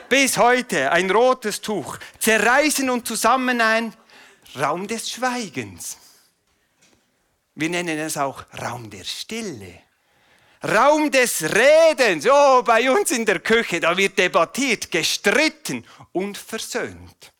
Bis 0.07 0.37
heute 0.37 0.91
ein 0.91 1.11
rotes 1.11 1.61
Tuch. 1.61 1.97
Zerreißen 2.19 2.89
und 2.89 3.07
zusammen 3.07 3.59
ein 3.59 3.93
Raum 4.57 4.87
des 4.87 5.11
Schweigens. 5.11 5.97
Wir 7.55 7.69
nennen 7.69 7.97
es 7.97 8.17
auch 8.17 8.45
Raum 8.61 8.89
der 8.89 9.03
Stille. 9.03 9.81
Raum 10.63 11.11
des 11.11 11.43
Redens. 11.43 12.27
Oh, 12.29 12.63
bei 12.63 12.89
uns 12.89 13.11
in 13.11 13.25
der 13.25 13.39
Küche, 13.39 13.79
da 13.79 13.97
wird 13.97 14.17
debattiert, 14.17 14.91
gestritten 14.91 15.85
und 16.11 16.37
versöhnt. 16.37 17.33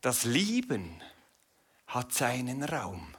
Das 0.00 0.24
Lieben 0.24 1.00
hat 1.86 2.12
seinen 2.12 2.64
Raum. 2.64 3.14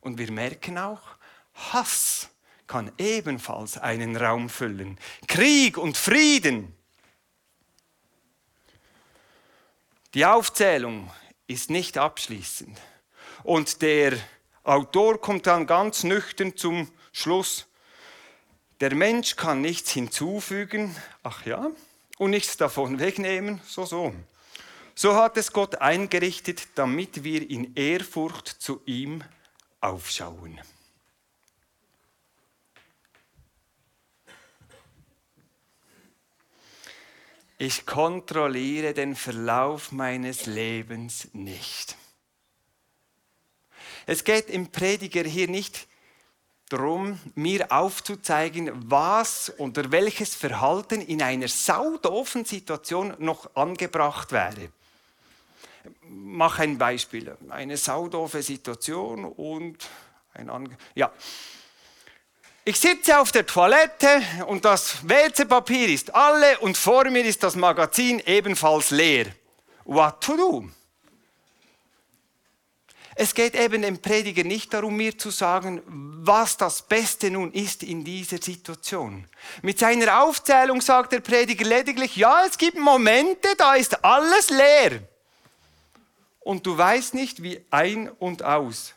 Und 0.00 0.18
wir 0.18 0.30
merken 0.32 0.78
auch, 0.78 1.00
Hass 1.72 2.30
kann 2.70 2.92
ebenfalls 2.98 3.78
einen 3.78 4.14
Raum 4.14 4.48
füllen. 4.48 4.96
Krieg 5.26 5.76
und 5.76 5.96
Frieden. 5.96 6.72
Die 10.14 10.24
Aufzählung 10.24 11.10
ist 11.48 11.68
nicht 11.68 11.98
abschließend. 11.98 12.78
Und 13.42 13.82
der 13.82 14.16
Autor 14.62 15.20
kommt 15.20 15.48
dann 15.48 15.66
ganz 15.66 16.04
nüchtern 16.04 16.56
zum 16.56 16.88
Schluss, 17.10 17.66
der 18.78 18.94
Mensch 18.94 19.34
kann 19.34 19.60
nichts 19.60 19.90
hinzufügen, 19.90 20.94
ach 21.24 21.44
ja, 21.44 21.72
und 22.18 22.30
nichts 22.30 22.56
davon 22.56 23.00
wegnehmen, 23.00 23.60
so 23.66 23.84
so. 23.84 24.14
So 24.94 25.16
hat 25.16 25.36
es 25.36 25.52
Gott 25.52 25.80
eingerichtet, 25.80 26.68
damit 26.76 27.24
wir 27.24 27.50
in 27.50 27.74
Ehrfurcht 27.74 28.46
zu 28.46 28.80
ihm 28.86 29.24
aufschauen. 29.80 30.60
Ich 37.62 37.84
kontrolliere 37.84 38.94
den 38.94 39.14
Verlauf 39.14 39.92
meines 39.92 40.46
Lebens 40.46 41.28
nicht. 41.34 41.94
Es 44.06 44.24
geht 44.24 44.48
im 44.48 44.72
Prediger 44.72 45.24
hier 45.24 45.46
nicht 45.46 45.86
darum, 46.70 47.20
mir 47.34 47.70
aufzuzeigen, 47.70 48.70
was 48.90 49.52
oder 49.58 49.92
welches 49.92 50.34
Verhalten 50.34 51.02
in 51.02 51.20
einer 51.20 51.48
saudofen 51.48 52.46
Situation 52.46 53.14
noch 53.18 53.54
angebracht 53.54 54.32
wäre. 54.32 54.72
Mach 56.08 56.60
ein 56.60 56.78
Beispiel. 56.78 57.36
Eine 57.50 57.76
saudoofe 57.76 58.42
Situation 58.42 59.26
und 59.26 59.86
ein 60.32 60.48
Ange 60.48 60.78
ja. 60.94 61.12
Ich 62.64 62.78
sitze 62.78 63.18
auf 63.18 63.32
der 63.32 63.46
Toilette 63.46 64.22
und 64.46 64.66
das 64.66 65.08
WC-Papier 65.08 65.88
ist 65.88 66.14
alle 66.14 66.58
und 66.58 66.76
vor 66.76 67.08
mir 67.08 67.24
ist 67.24 67.42
das 67.42 67.56
Magazin 67.56 68.20
ebenfalls 68.26 68.90
leer. 68.90 69.26
What 69.84 70.20
to 70.20 70.36
do? 70.36 70.70
Es 73.14 73.34
geht 73.34 73.54
eben 73.54 73.82
dem 73.82 74.00
Prediger 74.00 74.44
nicht 74.44 74.72
darum, 74.74 74.96
mir 74.96 75.16
zu 75.16 75.30
sagen, 75.30 75.82
was 75.86 76.58
das 76.58 76.82
Beste 76.82 77.30
nun 77.30 77.50
ist 77.52 77.82
in 77.82 78.04
dieser 78.04 78.40
Situation. 78.40 79.26
Mit 79.62 79.78
seiner 79.78 80.22
Aufzählung 80.22 80.82
sagt 80.82 81.12
der 81.12 81.20
Prediger 81.20 81.64
lediglich, 81.64 82.16
ja, 82.16 82.44
es 82.46 82.58
gibt 82.58 82.78
Momente, 82.78 83.48
da 83.56 83.74
ist 83.74 84.04
alles 84.04 84.50
leer. 84.50 85.02
Und 86.40 86.66
du 86.66 86.76
weißt 86.76 87.14
nicht, 87.14 87.42
wie 87.42 87.64
ein 87.70 88.10
und 88.10 88.42
aus. 88.42 88.94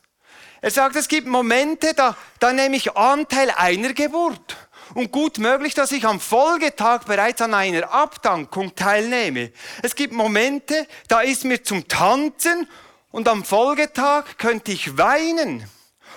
Er 0.63 0.71
sagt, 0.71 0.95
es 0.95 1.09
gibt 1.09 1.27
Momente, 1.27 1.93
da, 1.93 2.15
da 2.39 2.53
nehme 2.53 2.77
ich 2.77 2.95
Anteil 2.95 3.51
einer 3.51 3.91
Geburt. 3.91 4.55
Und 4.93 5.11
gut 5.11 5.37
möglich, 5.37 5.73
dass 5.73 5.91
ich 5.91 6.05
am 6.05 6.21
Folgetag 6.21 7.03
bereits 7.03 7.41
an 7.41 7.53
einer 7.53 7.91
Abdankung 7.91 8.73
teilnehme. 8.73 9.51
Es 9.81 9.93
gibt 9.93 10.13
Momente, 10.13 10.87
da 11.09 11.19
ist 11.19 11.43
mir 11.43 11.61
zum 11.63 11.89
Tanzen 11.89 12.69
und 13.11 13.27
am 13.27 13.43
Folgetag 13.43 14.37
könnte 14.37 14.71
ich 14.71 14.97
weinen. 14.97 15.69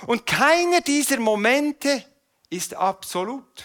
Und 0.07 0.27
keiner 0.27 0.81
dieser 0.81 1.19
Momente 1.19 2.05
ist 2.49 2.73
absolut. 2.75 3.65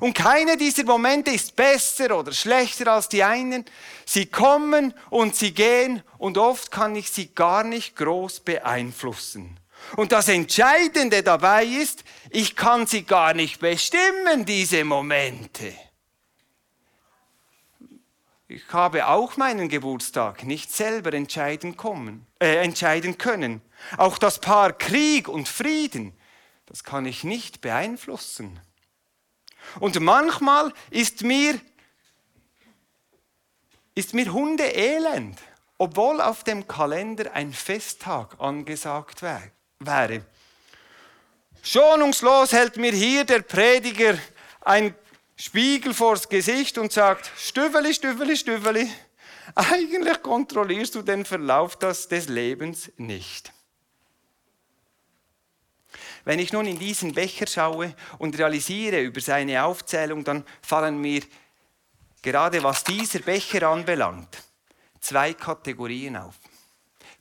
Und 0.00 0.14
keiner 0.14 0.56
dieser 0.56 0.84
Momente 0.84 1.32
ist 1.32 1.54
besser 1.54 2.18
oder 2.18 2.32
schlechter 2.32 2.94
als 2.94 3.10
die 3.10 3.24
einen. 3.24 3.66
Sie 4.06 4.24
kommen 4.24 4.94
und 5.10 5.36
sie 5.36 5.52
gehen 5.52 6.02
und 6.16 6.38
oft 6.38 6.70
kann 6.70 6.96
ich 6.96 7.10
sie 7.10 7.34
gar 7.34 7.62
nicht 7.62 7.94
groß 7.94 8.40
beeinflussen. 8.40 9.60
Und 9.96 10.12
das 10.12 10.28
Entscheidende 10.28 11.22
dabei 11.22 11.64
ist, 11.64 12.04
ich 12.30 12.56
kann 12.56 12.86
sie 12.86 13.04
gar 13.04 13.34
nicht 13.34 13.60
bestimmen, 13.60 14.44
diese 14.44 14.84
Momente. 14.84 15.74
Ich 18.48 18.72
habe 18.72 19.06
auch 19.06 19.36
meinen 19.36 19.68
Geburtstag 19.68 20.44
nicht 20.44 20.72
selber 20.72 21.12
entscheiden, 21.12 21.76
kommen, 21.76 22.26
äh, 22.40 22.62
entscheiden 22.64 23.18
können. 23.18 23.60
Auch 23.98 24.18
das 24.18 24.40
Paar 24.40 24.72
Krieg 24.72 25.28
und 25.28 25.48
Frieden, 25.48 26.14
das 26.66 26.82
kann 26.82 27.04
ich 27.04 27.24
nicht 27.24 27.60
beeinflussen. 27.60 28.58
Und 29.80 30.00
manchmal 30.00 30.72
ist 30.90 31.22
mir, 31.22 31.60
ist 33.94 34.14
mir 34.14 34.32
Hunde 34.32 34.64
elend, 34.64 35.38
obwohl 35.76 36.22
auf 36.22 36.42
dem 36.42 36.66
Kalender 36.66 37.32
ein 37.34 37.52
Festtag 37.52 38.40
angesagt 38.40 39.20
wäre 39.20 39.50
wäre. 39.80 40.22
Schonungslos 41.62 42.52
hält 42.52 42.76
mir 42.76 42.92
hier 42.92 43.24
der 43.24 43.40
Prediger 43.40 44.18
ein 44.62 44.94
Spiegel 45.36 45.94
vors 45.94 46.28
Gesicht 46.28 46.78
und 46.78 46.92
sagt, 46.92 47.30
Stüffeli, 47.36 47.94
Stüffeli, 47.94 48.36
Stüffeli, 48.36 48.90
eigentlich 49.54 50.22
kontrollierst 50.22 50.94
du 50.94 51.02
den 51.02 51.24
Verlauf 51.24 51.76
des 51.76 52.28
Lebens 52.28 52.90
nicht. 52.96 53.52
Wenn 56.24 56.40
ich 56.40 56.52
nun 56.52 56.66
in 56.66 56.78
diesen 56.78 57.14
Becher 57.14 57.46
schaue 57.46 57.94
und 58.18 58.36
realisiere 58.36 59.00
über 59.00 59.20
seine 59.20 59.64
Aufzählung, 59.64 60.24
dann 60.24 60.44
fallen 60.60 61.00
mir 61.00 61.22
gerade 62.20 62.62
was 62.62 62.84
dieser 62.84 63.20
Becher 63.20 63.68
anbelangt, 63.68 64.42
zwei 65.00 65.32
Kategorien 65.32 66.16
auf. 66.16 66.34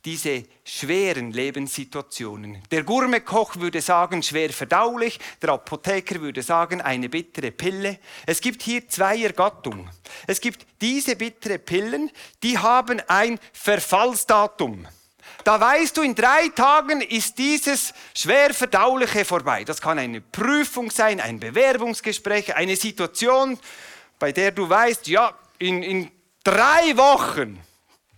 Diese 0.08 0.46
schweren 0.64 1.34
Lebenssituationen. 1.34 2.64
Der 2.72 2.84
Gourmetkoch 2.84 3.58
würde 3.58 3.82
sagen, 3.82 4.24
schwer 4.24 4.52
verdaulich. 4.52 5.20
Der 5.42 5.50
Apotheker 5.50 6.22
würde 6.22 6.42
sagen, 6.44 6.80
eine 6.80 7.10
bittere 7.10 7.52
Pille. 7.52 8.00
Es 8.26 8.40
gibt 8.40 8.62
hier 8.62 8.88
zweier 8.88 9.34
Gattung. 9.34 9.90
Es 10.26 10.40
gibt 10.40 10.66
diese 10.80 11.18
bittere 11.18 11.60
Pillen, 11.60 12.10
die 12.42 12.58
haben 12.58 13.02
ein 13.10 13.38
Verfallsdatum. 13.52 14.88
Da 15.44 15.60
weißt 15.60 15.98
du, 15.98 16.04
in 16.04 16.16
drei 16.16 16.48
Tagen 16.56 17.02
ist 17.02 17.38
dieses 17.38 17.94
schwer 18.16 18.54
verdauliche 18.54 19.26
vorbei. 19.26 19.66
Das 19.66 19.82
kann 19.82 20.00
eine 20.00 20.22
Prüfung 20.22 20.90
sein, 20.90 21.20
ein 21.20 21.38
Bewerbungsgespräch, 21.38 22.56
eine 22.56 22.78
Situation, 22.78 23.60
bei 24.20 24.32
der 24.32 24.52
du 24.52 24.70
weißt, 24.70 25.10
ja, 25.10 25.38
in, 25.60 25.84
in 25.84 26.10
drei 26.46 26.96
Wochen, 26.96 27.62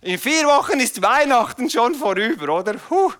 in 0.02 0.18
vier 0.18 0.46
Wochen 0.46 0.80
ist 0.80 1.02
Weihnachten 1.02 1.68
schon 1.68 1.94
vorüber, 1.94 2.58
oder? 2.58 2.80
Huh. 2.88 3.12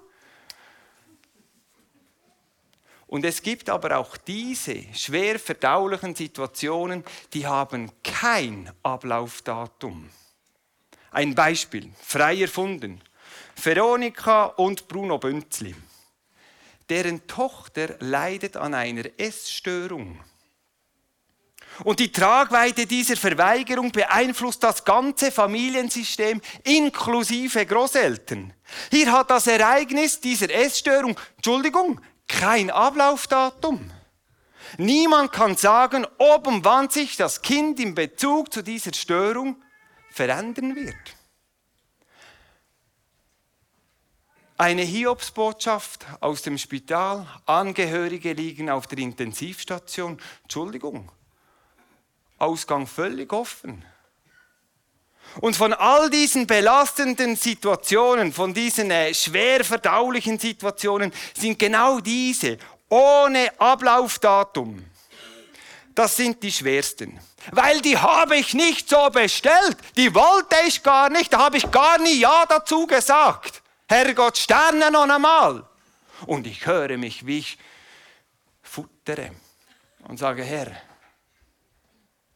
Und 3.07 3.25
es 3.25 3.43
gibt 3.43 3.69
aber 3.69 3.99
auch 3.99 4.17
diese 4.17 4.85
schwer 4.95 5.39
verdaulichen 5.41 6.15
Situationen, 6.15 7.05
die 7.33 7.47
haben 7.47 7.91
kein 8.05 8.71
Ablaufdatum. 8.85 10.09
Ein 11.11 11.35
Beispiel, 11.35 11.91
frei 12.01 12.43
erfunden. 12.43 13.01
Veronika 13.61 14.45
und 14.45 14.87
Bruno 14.87 15.19
Bünzli. 15.19 15.75
Deren 16.89 17.27
Tochter 17.27 17.97
leidet 17.99 18.57
an 18.57 18.75
einer 18.75 19.05
Essstörung. 19.19 20.21
Und 21.85 21.99
die 21.99 22.12
Tragweite 22.12 22.87
dieser 22.87 23.17
Verweigerung 23.17 23.91
beeinflusst 23.91 24.62
das 24.62 24.85
ganze 24.85 25.33
Familiensystem 25.33 26.41
inklusive 26.65 27.65
Großeltern. 27.65 28.53
Hier 28.91 29.12
hat 29.12 29.31
das 29.31 29.47
Ereignis 29.47 30.21
dieser 30.21 30.50
Essstörung, 30.50 31.17
Entschuldigung, 31.37 32.00
kein 32.29 32.71
Ablaufdatum. 32.71 33.91
Niemand 34.79 35.33
kann 35.33 35.57
sagen, 35.57 36.07
ob 36.19 36.47
und 36.47 36.65
wann 36.65 36.91
sich 36.91 37.17
das 37.17 37.43
Kind 37.43 37.81
in 37.81 37.95
Bezug 37.95 38.53
zu 38.53 38.62
dieser 38.62 38.93
Störung 38.93 39.62
verändern 40.11 40.77
wird. 40.77 41.17
Eine 44.57 44.83
Hiobsbotschaft 44.83 46.05
aus 46.21 46.43
dem 46.43 46.59
Spital, 46.59 47.27
Angehörige 47.47 48.35
liegen 48.35 48.69
auf 48.69 48.87
der 48.87 48.99
Intensivstation. 48.99 50.21
Entschuldigung, 50.43 51.11
Ausgang 52.41 52.87
völlig 52.87 53.33
offen. 53.33 53.85
Und 55.41 55.55
von 55.55 55.73
all 55.73 56.11
diesen 56.11 56.47
belastenden 56.47 57.37
Situationen, 57.37 58.33
von 58.33 58.53
diesen 58.53 58.91
äh, 58.91 59.15
schwer 59.15 59.65
verdaulichen 59.65 60.39
Situationen, 60.39 61.13
sind 61.39 61.59
genau 61.59 62.01
diese 62.01 62.59
ohne 62.89 63.53
Ablaufdatum. 63.61 64.85
Das 65.95 66.17
sind 66.17 66.43
die 66.43 66.51
schwersten. 66.51 67.21
Weil 67.53 67.81
die 67.81 67.97
habe 67.97 68.37
ich 68.37 68.55
nicht 68.55 68.89
so 68.89 69.09
bestellt. 69.11 69.77
Die 69.97 70.15
wollte 70.15 70.57
ich 70.67 70.83
gar 70.83 71.11
nicht. 71.11 71.33
Da 71.33 71.39
habe 71.39 71.59
ich 71.59 71.71
gar 71.71 71.99
nie 71.99 72.21
Ja 72.21 72.45
dazu 72.49 72.87
gesagt. 72.87 73.63
Herrgott, 73.89 74.37
Sterne 74.37 74.91
noch 74.91 75.09
einmal. 75.09 75.65
Und 76.27 76.47
ich 76.47 76.67
höre 76.67 76.97
mich, 76.97 77.27
wie 77.27 77.39
ich 77.39 77.59
futtere 78.63 79.33
und 80.07 80.19
sage, 80.19 80.45
Herr, 80.45 80.71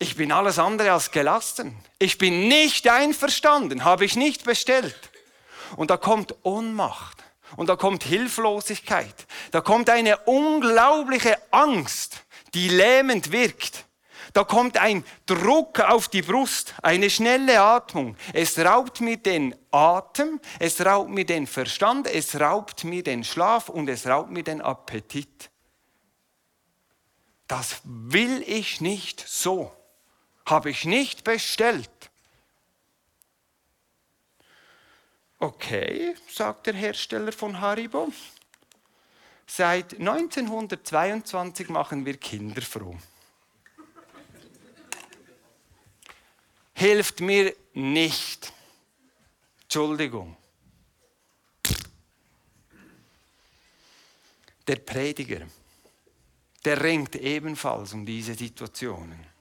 ich 0.05 0.17
bin 0.17 0.33
alles 0.33 0.59
andere 0.59 0.93
als 0.93 1.13
gelassen. 1.13 1.75
Ich 1.99 2.19
bin 2.19 2.47
nicht 2.47 2.87
einverstanden, 2.87 3.85
habe 3.85 4.05
ich 4.05 4.17
nicht 4.17 4.45
bestellt. 4.45 4.99
Und 5.77 5.89
da 5.89 5.97
kommt 5.97 6.35
Ohnmacht 6.43 7.25
und 7.57 7.71
da 7.71 7.77
kommt 7.77 8.05
Hilflosigkeit. 8.05 9.15
Da 9.51 9.63
kommt 9.63 9.89
eine 9.89 10.19
unglaubliche 10.19 11.39
Angst, 11.51 12.23
die 12.53 12.69
lähmend 12.69 13.33
wirkt. 13.33 13.87
Da 14.35 14.45
kommt 14.45 14.77
ein 14.77 15.07
Druck 15.25 15.81
auf 15.81 16.09
die 16.09 16.21
Brust, 16.21 16.75
eine 16.83 17.09
schnelle 17.09 17.63
Atmung. 17.63 18.15
Es 18.35 18.59
raubt 18.59 19.01
mir 19.01 19.17
den 19.17 19.55
Atem, 19.71 20.39
es 20.59 20.85
raubt 20.85 21.09
mir 21.09 21.25
den 21.25 21.47
Verstand, 21.47 22.09
es 22.09 22.39
raubt 22.39 22.85
mir 22.85 23.03
den 23.03 23.25
Schlaf 23.25 23.71
und 23.71 23.89
es 23.89 24.07
raubt 24.07 24.31
mir 24.31 24.43
den 24.43 24.61
Appetit. 24.61 25.51
Das 27.49 27.81
will 27.85 28.45
ich 28.47 28.83
nicht 28.83 29.25
so 29.27 29.73
habe 30.47 30.71
ich 30.71 30.85
nicht 30.85 31.25
bestellt. 31.25 31.91
Okay, 35.39 36.15
sagt 36.31 36.67
der 36.67 36.75
Hersteller 36.75 37.33
von 37.33 37.61
Haribo. 37.61 38.13
Seit 39.47 39.95
1922 39.95 41.69
machen 41.69 42.07
wir 42.07 42.17
Kinder 42.17 42.63
froh. 42.63 42.97
Hilft 46.73 47.21
mir 47.21 47.55
nicht. 47.75 48.53
Entschuldigung. 49.63 50.37
Der 54.67 54.77
Prediger, 54.77 55.47
der 56.65 56.83
ringt 56.83 57.17
ebenfalls 57.17 57.93
um 57.93 58.07
diese 58.07 58.35
Situationen. 58.35 59.34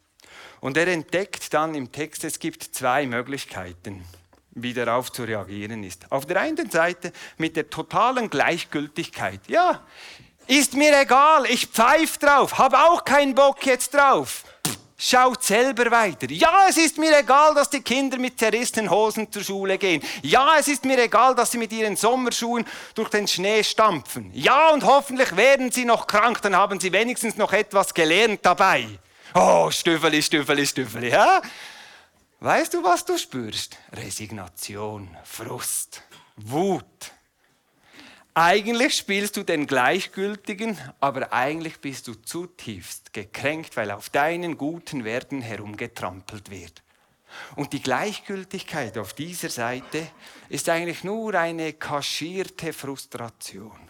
Und 0.64 0.78
er 0.78 0.88
entdeckt 0.88 1.54
dann 1.54 1.76
im 1.76 1.92
Text, 1.92 2.24
es 2.24 2.40
gibt 2.40 2.64
zwei 2.64 3.06
Möglichkeiten, 3.06 4.06
wie 4.52 4.74
darauf 4.74 5.12
zu 5.12 5.24
reagieren 5.24 5.84
ist. 5.84 6.10
Auf 6.10 6.26
der 6.26 6.40
einen 6.40 6.72
Seite 6.72 7.12
mit 7.36 7.58
der 7.58 7.70
totalen 7.70 8.30
Gleichgültigkeit. 8.30 9.42
Ja, 9.48 9.82
ist 10.48 10.74
mir 10.74 10.98
egal, 11.02 11.48
ich 11.48 11.68
pfeife 11.68 12.18
drauf, 12.18 12.58
habe 12.60 12.80
auch 12.80 13.04
keinen 13.04 13.36
Bock 13.36 13.66
jetzt 13.66 13.94
drauf. 13.94 14.46
Schaut 14.98 15.44
selber 15.44 15.92
weiter. 15.92 16.32
Ja, 16.32 16.68
es 16.70 16.78
ist 16.78 16.98
mir 16.98 17.20
egal, 17.20 17.54
dass 17.56 17.70
die 17.70 17.82
Kinder 17.82 18.18
mit 18.18 18.40
zerrissenen 18.40 18.90
Hosen 18.90 19.30
zur 19.30 19.44
Schule 19.44 19.78
gehen. 19.78 20.02
Ja, 20.22 20.56
es 20.58 20.70
ist 20.70 20.86
mir 20.86 20.98
egal, 20.98 21.36
dass 21.36 21.52
sie 21.52 21.58
mit 21.58 21.74
ihren 21.74 21.98
Sommerschuhen 21.98 22.64
durch 22.96 23.10
den 23.10 23.28
Schnee 23.28 23.66
stampfen. 23.66 24.32
Ja, 24.34 24.70
und 24.70 24.86
hoffentlich 24.86 25.36
werden 25.36 25.74
sie 25.74 25.84
noch 25.84 26.08
krank, 26.08 26.42
dann 26.42 26.56
haben 26.56 26.80
sie 26.80 26.94
wenigstens 26.94 27.36
noch 27.36 27.52
etwas 27.52 27.94
gelernt 27.94 28.40
dabei. 28.44 28.88
Oh, 29.36 29.72
Stüffeli, 29.72 30.22
Stüffeli, 30.22 30.66
Stüffeli. 30.66 31.10
Ja? 31.10 31.42
Weißt 32.40 32.74
du, 32.74 32.84
was 32.84 33.04
du 33.04 33.18
spürst? 33.18 33.78
Resignation, 33.92 35.10
Frust, 35.24 36.04
Wut. 36.36 37.12
Eigentlich 38.36 38.96
spielst 38.96 39.38
du 39.38 39.44
den 39.44 39.66
Gleichgültigen, 39.66 40.78
aber 41.00 41.34
eigentlich 41.34 41.80
bist 41.80 42.08
du 42.08 42.16
zutiefst 42.16 43.14
gekränkt, 43.14 43.76
weil 43.78 43.92
auf 43.92 44.10
deinen 44.10 44.58
guten 44.58 45.04
Werten 45.04 45.42
herumgetrampelt 45.42 46.52
wird. 46.52 46.84
Und 47.56 47.74
die 47.74 47.82
Gleichgültigkeit 47.82 48.98
auf 48.98 49.14
dieser 49.14 49.50
Seite 49.50 50.08
ist 50.50 50.70
eigentlich 50.70 51.04
nur 51.04 51.34
eine 51.34 51.74
kaschierte 51.74 52.74
Frustration. 52.74 53.90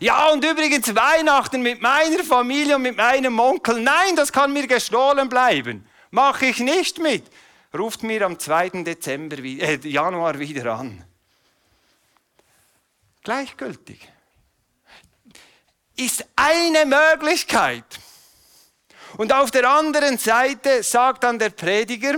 Ja, 0.00 0.28
und 0.28 0.44
übrigens 0.44 0.94
Weihnachten 0.94 1.62
mit 1.62 1.80
meiner 1.82 2.24
Familie 2.24 2.76
und 2.76 2.82
mit 2.82 2.96
meinem 2.96 3.38
Onkel. 3.38 3.80
Nein, 3.80 4.16
das 4.16 4.32
kann 4.32 4.52
mir 4.52 4.66
gestohlen 4.66 5.28
bleiben. 5.28 5.86
Mache 6.10 6.46
ich 6.46 6.58
nicht 6.60 6.98
mit. 6.98 7.24
Ruft 7.76 8.02
mir 8.02 8.24
am 8.26 8.38
2. 8.38 8.82
Dezember, 8.84 9.38
äh, 9.38 9.78
Januar 9.82 10.38
wieder 10.38 10.74
an. 10.74 11.04
Gleichgültig. 13.22 14.08
Ist 15.96 16.26
eine 16.36 16.84
Möglichkeit. 16.86 17.84
Und 19.16 19.32
auf 19.32 19.50
der 19.50 19.68
anderen 19.68 20.18
Seite 20.18 20.82
sagt 20.82 21.24
dann 21.24 21.38
der 21.38 21.50
Prediger, 21.50 22.14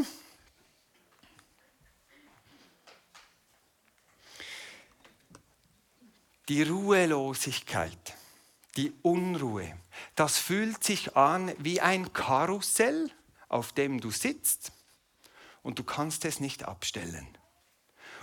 Die 6.48 6.62
Ruhelosigkeit, 6.62 8.14
die 8.76 8.92
Unruhe, 9.00 9.72
das 10.14 10.36
fühlt 10.36 10.84
sich 10.84 11.16
an 11.16 11.50
wie 11.58 11.80
ein 11.80 12.12
Karussell, 12.12 13.10
auf 13.48 13.72
dem 13.72 13.98
du 13.98 14.10
sitzt 14.10 14.72
und 15.62 15.78
du 15.78 15.84
kannst 15.84 16.26
es 16.26 16.40
nicht 16.40 16.64
abstellen. 16.64 17.26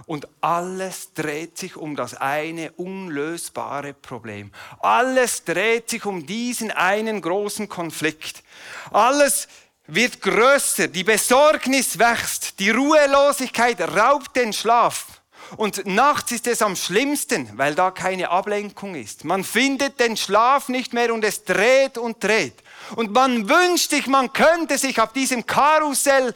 Und 0.05 0.27
alles 0.39 1.13
dreht 1.13 1.57
sich 1.57 1.75
um 1.77 1.95
das 1.95 2.13
eine 2.13 2.71
unlösbare 2.73 3.95
Problem. 3.95 4.51
Alles 4.79 5.43
dreht 5.43 5.89
sich 5.89 6.05
um 6.05 6.27
diesen 6.27 6.69
einen 6.69 7.21
großen 7.21 7.69
Konflikt. 7.69 8.43
Alles 8.91 9.47
wird 9.87 10.21
größer, 10.21 10.87
die 10.87 11.03
Besorgnis 11.03 11.97
wächst, 11.97 12.59
die 12.59 12.69
Ruhelosigkeit 12.69 13.81
raubt 13.81 14.35
den 14.35 14.53
Schlaf. 14.53 15.20
Und 15.57 15.85
nachts 15.85 16.31
ist 16.31 16.47
es 16.47 16.61
am 16.61 16.75
schlimmsten, 16.75 17.57
weil 17.57 17.75
da 17.75 17.91
keine 17.91 18.29
Ablenkung 18.29 18.95
ist. 18.95 19.25
Man 19.25 19.43
findet 19.43 19.99
den 19.99 20.15
Schlaf 20.15 20.69
nicht 20.69 20.93
mehr 20.93 21.13
und 21.13 21.23
es 21.23 21.43
dreht 21.43 21.97
und 21.97 22.23
dreht. 22.23 22.55
Und 22.95 23.11
man 23.11 23.49
wünscht 23.49 23.89
sich, 23.89 24.07
man 24.07 24.31
könnte 24.33 24.77
sich 24.77 24.99
auf 25.01 25.13
diesem 25.13 25.45
Karussell 25.45 26.33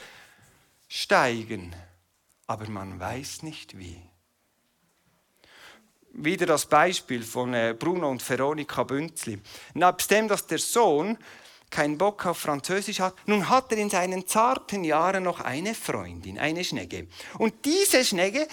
steigen, 0.88 1.74
aber 2.46 2.68
man 2.68 3.00
weiß 3.00 3.42
nicht 3.42 3.78
wie. 3.78 4.00
Wieder 6.12 6.46
das 6.46 6.66
Beispiel 6.66 7.22
von 7.22 7.52
äh, 7.52 7.74
Bruno 7.78 8.10
und 8.10 8.26
Veronika 8.26 8.84
Bünzli. 8.84 9.38
Nebst 9.74 10.10
dass 10.10 10.46
der 10.46 10.58
Sohn 10.58 11.18
keinen 11.68 11.98
Bock 11.98 12.24
auf 12.24 12.38
Französisch 12.38 13.00
hat, 13.00 13.14
nun 13.26 13.48
hat 13.48 13.72
er 13.72 13.78
in 13.78 13.90
seinen 13.90 14.26
zarten 14.26 14.84
Jahren 14.84 15.24
noch 15.24 15.40
eine 15.40 15.74
Freundin, 15.74 16.38
eine 16.38 16.64
Schnegge. 16.64 17.08
Und 17.38 17.64
diese 17.64 18.04
Schnegge, 18.04 18.46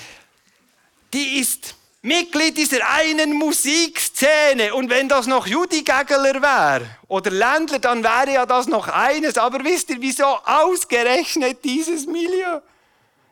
die 1.14 1.40
ist 1.40 1.76
Mitglied 2.06 2.58
dieser 2.58 2.86
einen 2.90 3.34
Musikszene. 3.34 4.74
Und 4.74 4.90
wenn 4.90 5.08
das 5.08 5.26
noch 5.26 5.48
Judy 5.48 5.84
Gägeler 5.84 6.42
wäre 6.42 6.98
oder 7.08 7.32
Ländler, 7.32 7.80
dann 7.80 8.04
wäre 8.04 8.34
ja 8.34 8.46
das 8.46 8.68
noch 8.68 8.90
eines. 8.90 9.38
Aber 9.38 9.64
wisst 9.64 9.90
ihr, 9.90 10.02
wieso 10.02 10.26
ausgerechnet 10.26 11.64
dieses 11.64 12.06
Milieu? 12.06 12.60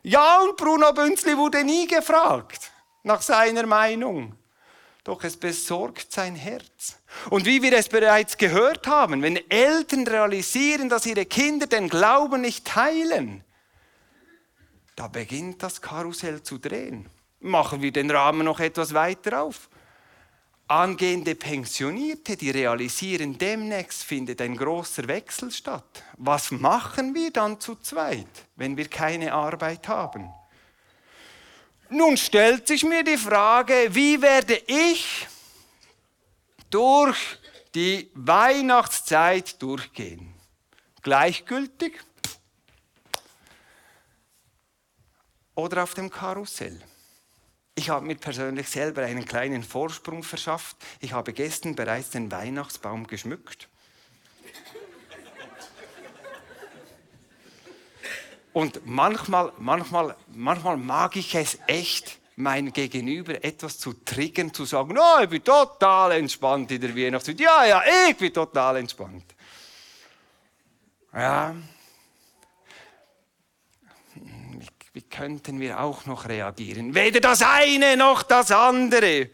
Ja, 0.02 0.40
und 0.40 0.56
Bruno 0.56 0.92
Bünzli 0.94 1.36
wurde 1.36 1.62
nie 1.64 1.86
gefragt 1.86 2.70
nach 3.02 3.20
seiner 3.20 3.66
Meinung. 3.66 4.34
Doch 5.04 5.22
es 5.22 5.36
besorgt 5.36 6.10
sein 6.10 6.34
Herz. 6.34 6.96
Und 7.28 7.44
wie 7.44 7.60
wir 7.60 7.74
es 7.74 7.88
bereits 7.88 8.38
gehört 8.38 8.86
haben, 8.86 9.20
wenn 9.20 9.38
Eltern 9.50 10.06
realisieren, 10.06 10.88
dass 10.88 11.04
ihre 11.04 11.26
Kinder 11.26 11.66
den 11.66 11.88
Glauben 11.88 12.40
nicht 12.40 12.66
teilen, 12.66 13.44
da 14.96 15.08
beginnt 15.08 15.62
das 15.62 15.82
Karussell 15.82 16.42
zu 16.42 16.58
drehen 16.58 17.10
machen 17.42 17.82
wir 17.82 17.92
den 17.92 18.10
Rahmen 18.10 18.44
noch 18.44 18.60
etwas 18.60 18.94
weiter 18.94 19.42
auf. 19.42 19.68
Angehende 20.68 21.34
Pensionierte, 21.34 22.36
die 22.36 22.50
realisieren, 22.50 23.36
demnächst 23.36 24.04
findet 24.04 24.40
ein 24.40 24.56
großer 24.56 25.06
Wechsel 25.06 25.50
statt. 25.50 26.02
Was 26.16 26.50
machen 26.50 27.14
wir 27.14 27.30
dann 27.30 27.60
zu 27.60 27.76
zweit, 27.76 28.26
wenn 28.56 28.76
wir 28.76 28.88
keine 28.88 29.34
Arbeit 29.34 29.86
haben? 29.88 30.32
Nun 31.90 32.16
stellt 32.16 32.68
sich 32.68 32.84
mir 32.84 33.04
die 33.04 33.18
Frage, 33.18 33.88
wie 33.90 34.22
werde 34.22 34.62
ich 34.66 35.28
durch 36.70 37.18
die 37.74 38.10
Weihnachtszeit 38.14 39.60
durchgehen? 39.60 40.32
Gleichgültig 41.02 42.00
oder 45.54 45.82
auf 45.82 45.92
dem 45.92 46.08
Karussell? 46.08 46.80
Ich 47.74 47.88
habe 47.88 48.06
mir 48.06 48.16
persönlich 48.16 48.68
selber 48.68 49.02
einen 49.02 49.24
kleinen 49.24 49.62
Vorsprung 49.62 50.22
verschafft. 50.22 50.76
Ich 51.00 51.12
habe 51.12 51.32
gestern 51.32 51.74
bereits 51.74 52.10
den 52.10 52.30
Weihnachtsbaum 52.30 53.06
geschmückt. 53.06 53.68
Und 58.52 58.86
manchmal, 58.86 59.52
manchmal, 59.58 60.14
manchmal 60.28 60.76
mag 60.76 61.16
ich 61.16 61.34
es 61.34 61.58
echt, 61.66 62.18
mein 62.36 62.72
Gegenüber 62.72 63.42
etwas 63.44 63.78
zu 63.78 63.92
triggern, 63.92 64.52
zu 64.52 64.64
sagen, 64.64 64.94
no, 64.94 65.22
ich 65.22 65.28
bin 65.28 65.44
total 65.44 66.12
entspannt 66.12 66.70
in 66.70 66.80
der 66.80 66.94
Weihnachtszeit. 66.94 67.40
Ja, 67.40 67.64
ja, 67.64 67.82
ich 68.08 68.16
bin 68.16 68.32
total 68.32 68.76
entspannt. 68.76 69.24
Ja, 71.14 71.54
wie 74.92 75.02
könnten 75.02 75.58
wir 75.58 75.80
auch 75.80 76.04
noch 76.04 76.28
reagieren? 76.28 76.94
Weder 76.94 77.20
das 77.20 77.42
eine 77.42 77.96
noch 77.96 78.22
das 78.22 78.50
andere. 78.50 79.30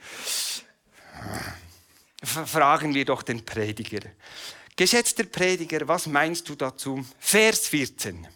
Fragen 2.23 2.95
wir 2.95 3.05
doch 3.05 3.23
den 3.23 3.45
Prediger. 3.45 4.01
Geschätzter 4.77 5.25
Prediger, 5.25 5.89
was 5.89 6.07
meinst 6.07 6.49
du 6.49 6.55
dazu? 6.55 7.05
Vers 7.19 7.67
14. 7.67 8.29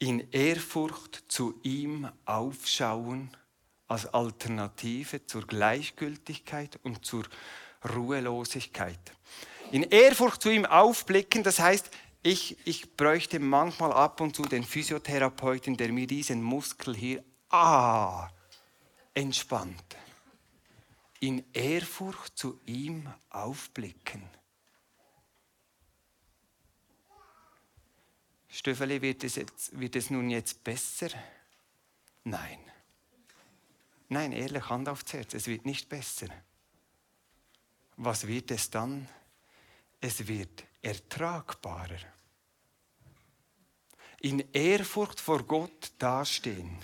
In 0.00 0.30
Ehrfurcht 0.30 1.24
zu 1.28 1.58
ihm 1.62 2.10
aufschauen 2.26 3.34
als 3.88 4.06
Alternative 4.06 5.24
zur 5.24 5.46
Gleichgültigkeit 5.46 6.78
und 6.82 7.06
zur 7.06 7.24
Ruhelosigkeit. 7.94 8.98
In 9.70 9.82
Ehrfurcht 9.84 10.42
zu 10.42 10.50
ihm 10.50 10.66
aufblicken, 10.66 11.42
das 11.42 11.58
heißt, 11.58 11.90
ich, 12.24 12.56
ich 12.66 12.96
bräuchte 12.96 13.38
manchmal 13.38 13.92
ab 13.92 14.20
und 14.22 14.34
zu 14.34 14.42
den 14.42 14.64
Physiotherapeuten, 14.64 15.76
der 15.76 15.92
mir 15.92 16.06
diesen 16.06 16.42
Muskel 16.42 16.96
hier 16.96 17.22
ah, 17.50 18.30
entspannt. 19.12 19.96
In 21.20 21.44
Ehrfurcht 21.52 22.36
zu 22.36 22.58
ihm 22.64 23.12
aufblicken. 23.28 24.22
Stöffeli, 28.48 29.02
wird 29.02 29.22
es, 29.24 29.34
jetzt, 29.34 29.78
wird 29.78 29.94
es 29.94 30.08
nun 30.08 30.30
jetzt 30.30 30.64
besser? 30.64 31.10
Nein. 32.24 32.58
Nein, 34.08 34.32
ehrlich, 34.32 34.70
Hand 34.70 34.88
aufs 34.88 35.12
Herz, 35.12 35.34
es 35.34 35.46
wird 35.46 35.66
nicht 35.66 35.90
besser. 35.90 36.28
Was 37.96 38.26
wird 38.26 38.50
es 38.50 38.70
dann? 38.70 39.08
Es 40.00 40.26
wird 40.26 40.64
ertragbarer 40.84 41.98
in 44.24 44.40
Ehrfurcht 44.54 45.20
vor 45.20 45.42
Gott 45.42 45.92
dastehen, 45.98 46.78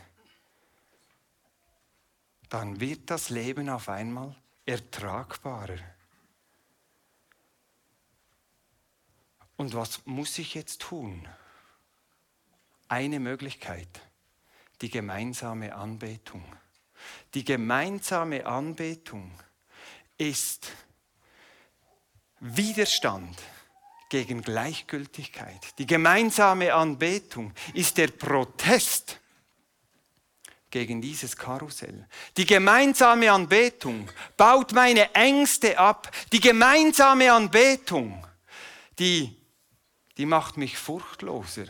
dann 2.50 2.80
wird 2.80 3.08
das 3.08 3.30
Leben 3.30 3.70
auf 3.70 3.88
einmal 3.88 4.36
ertragbarer. 4.66 5.78
Und 9.56 9.72
was 9.72 10.04
muss 10.04 10.38
ich 10.38 10.52
jetzt 10.54 10.82
tun? 10.82 11.26
Eine 12.88 13.20
Möglichkeit, 13.20 14.00
die 14.82 14.90
gemeinsame 14.90 15.74
Anbetung. 15.74 16.44
Die 17.32 17.44
gemeinsame 17.44 18.44
Anbetung 18.44 19.32
ist 20.18 20.72
Widerstand 22.40 23.38
gegen 24.11 24.42
Gleichgültigkeit. 24.42 25.79
Die 25.79 25.87
gemeinsame 25.87 26.75
Anbetung 26.75 27.53
ist 27.73 27.96
der 27.96 28.09
Protest 28.09 29.18
gegen 30.70 31.01
dieses 31.01 31.37
Karussell. 31.37 32.07
Die 32.37 32.44
gemeinsame 32.44 33.33
Anbetung 33.33 34.11
baut 34.37 34.73
meine 34.73 35.14
Ängste 35.14 35.79
ab. 35.79 36.11
Die 36.33 36.40
gemeinsame 36.40 37.33
Anbetung, 37.33 38.27
die, 38.99 39.37
die 40.16 40.27
macht 40.27 40.57
mich 40.57 40.77
furchtloser. 40.77 41.66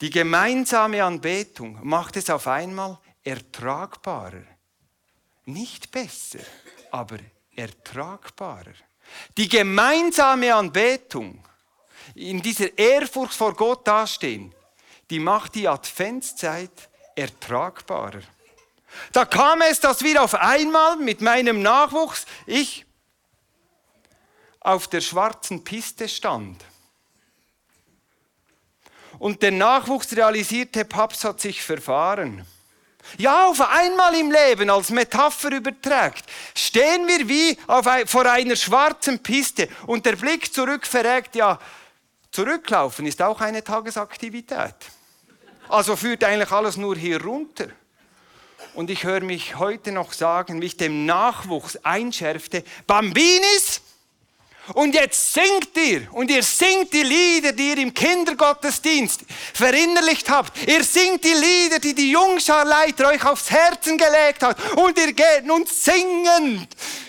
Die 0.00 0.10
gemeinsame 0.10 1.02
Anbetung 1.02 1.78
macht 1.82 2.16
es 2.16 2.30
auf 2.30 2.46
einmal 2.46 2.98
ertragbarer. 3.24 4.44
Nicht 5.44 5.90
besser, 5.90 6.40
aber 6.90 7.18
ertragbarer. 7.56 8.74
Die 9.36 9.48
gemeinsame 9.48 10.54
Anbetung, 10.54 11.42
in 12.14 12.42
dieser 12.42 12.76
Ehrfurcht 12.76 13.34
vor 13.34 13.54
Gott 13.54 13.86
dastehen, 13.86 14.54
die 15.10 15.20
macht 15.20 15.54
die 15.54 15.68
Adventszeit 15.68 16.88
ertragbarer. 17.14 18.22
Da 19.12 19.24
kam 19.24 19.60
es, 19.62 19.80
dass 19.80 20.02
wir 20.02 20.22
auf 20.22 20.34
einmal 20.34 20.96
mit 20.96 21.20
meinem 21.20 21.62
Nachwuchs, 21.62 22.26
ich 22.46 22.86
auf 24.60 24.88
der 24.88 25.00
schwarzen 25.00 25.64
Piste 25.64 26.08
stand. 26.08 26.64
Und 29.18 29.42
der 29.42 29.50
Nachwuchs 29.50 30.14
realisierte, 30.16 30.84
Paps 30.84 31.24
hat 31.24 31.40
sich 31.40 31.62
verfahren. 31.62 32.46
Ja, 33.16 33.46
auf 33.46 33.60
einmal 33.60 34.14
im 34.14 34.30
Leben 34.30 34.68
als 34.70 34.90
Metapher 34.90 35.50
überträgt, 35.52 36.24
stehen 36.54 37.06
wir 37.06 37.28
wie 37.28 37.56
auf, 37.66 37.86
vor 38.06 38.26
einer 38.26 38.56
schwarzen 38.56 39.18
Piste 39.20 39.68
und 39.86 40.04
der 40.04 40.16
Blick 40.16 40.52
zurück 40.52 40.86
verrät, 40.86 41.34
ja, 41.34 41.58
zurücklaufen 42.30 43.06
ist 43.06 43.22
auch 43.22 43.40
eine 43.40 43.64
Tagesaktivität. 43.64 44.74
Also 45.68 45.96
führt 45.96 46.24
eigentlich 46.24 46.50
alles 46.50 46.76
nur 46.76 46.96
hier 46.96 47.22
runter. 47.22 47.68
Und 48.74 48.90
ich 48.90 49.04
höre 49.04 49.20
mich 49.20 49.56
heute 49.56 49.92
noch 49.92 50.12
sagen, 50.12 50.60
wie 50.60 50.66
ich 50.66 50.76
dem 50.76 51.06
Nachwuchs 51.06 51.76
einschärfte, 51.82 52.64
Bambinis, 52.86 53.80
und 54.74 54.94
jetzt 54.94 55.32
singt 55.32 55.76
ihr 55.76 56.12
und 56.12 56.30
ihr 56.30 56.42
singt 56.42 56.92
die 56.92 57.02
Lieder, 57.02 57.52
die 57.52 57.70
ihr 57.70 57.78
im 57.78 57.94
Kindergottesdienst 57.94 59.22
verinnerlicht 59.54 60.28
habt. 60.28 60.68
Ihr 60.68 60.84
singt 60.84 61.24
die 61.24 61.32
Lieder, 61.32 61.78
die 61.78 61.94
die 61.94 62.10
Jungscharleiter 62.10 63.08
euch 63.08 63.24
aufs 63.24 63.50
Herzen 63.50 63.96
gelegt 63.96 64.42
hat. 64.42 64.58
Und 64.76 64.98
ihr 64.98 65.12
geht 65.12 65.44
nun 65.44 65.64
singend 65.66 66.68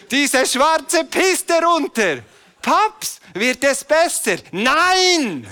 diese 0.09 0.45
schwarze 0.45 1.03
Piste 1.05 1.61
runter. 1.61 2.19
Paps, 2.61 3.19
wird 3.33 3.63
es 3.63 3.83
besser? 3.83 4.37
Nein! 4.51 5.47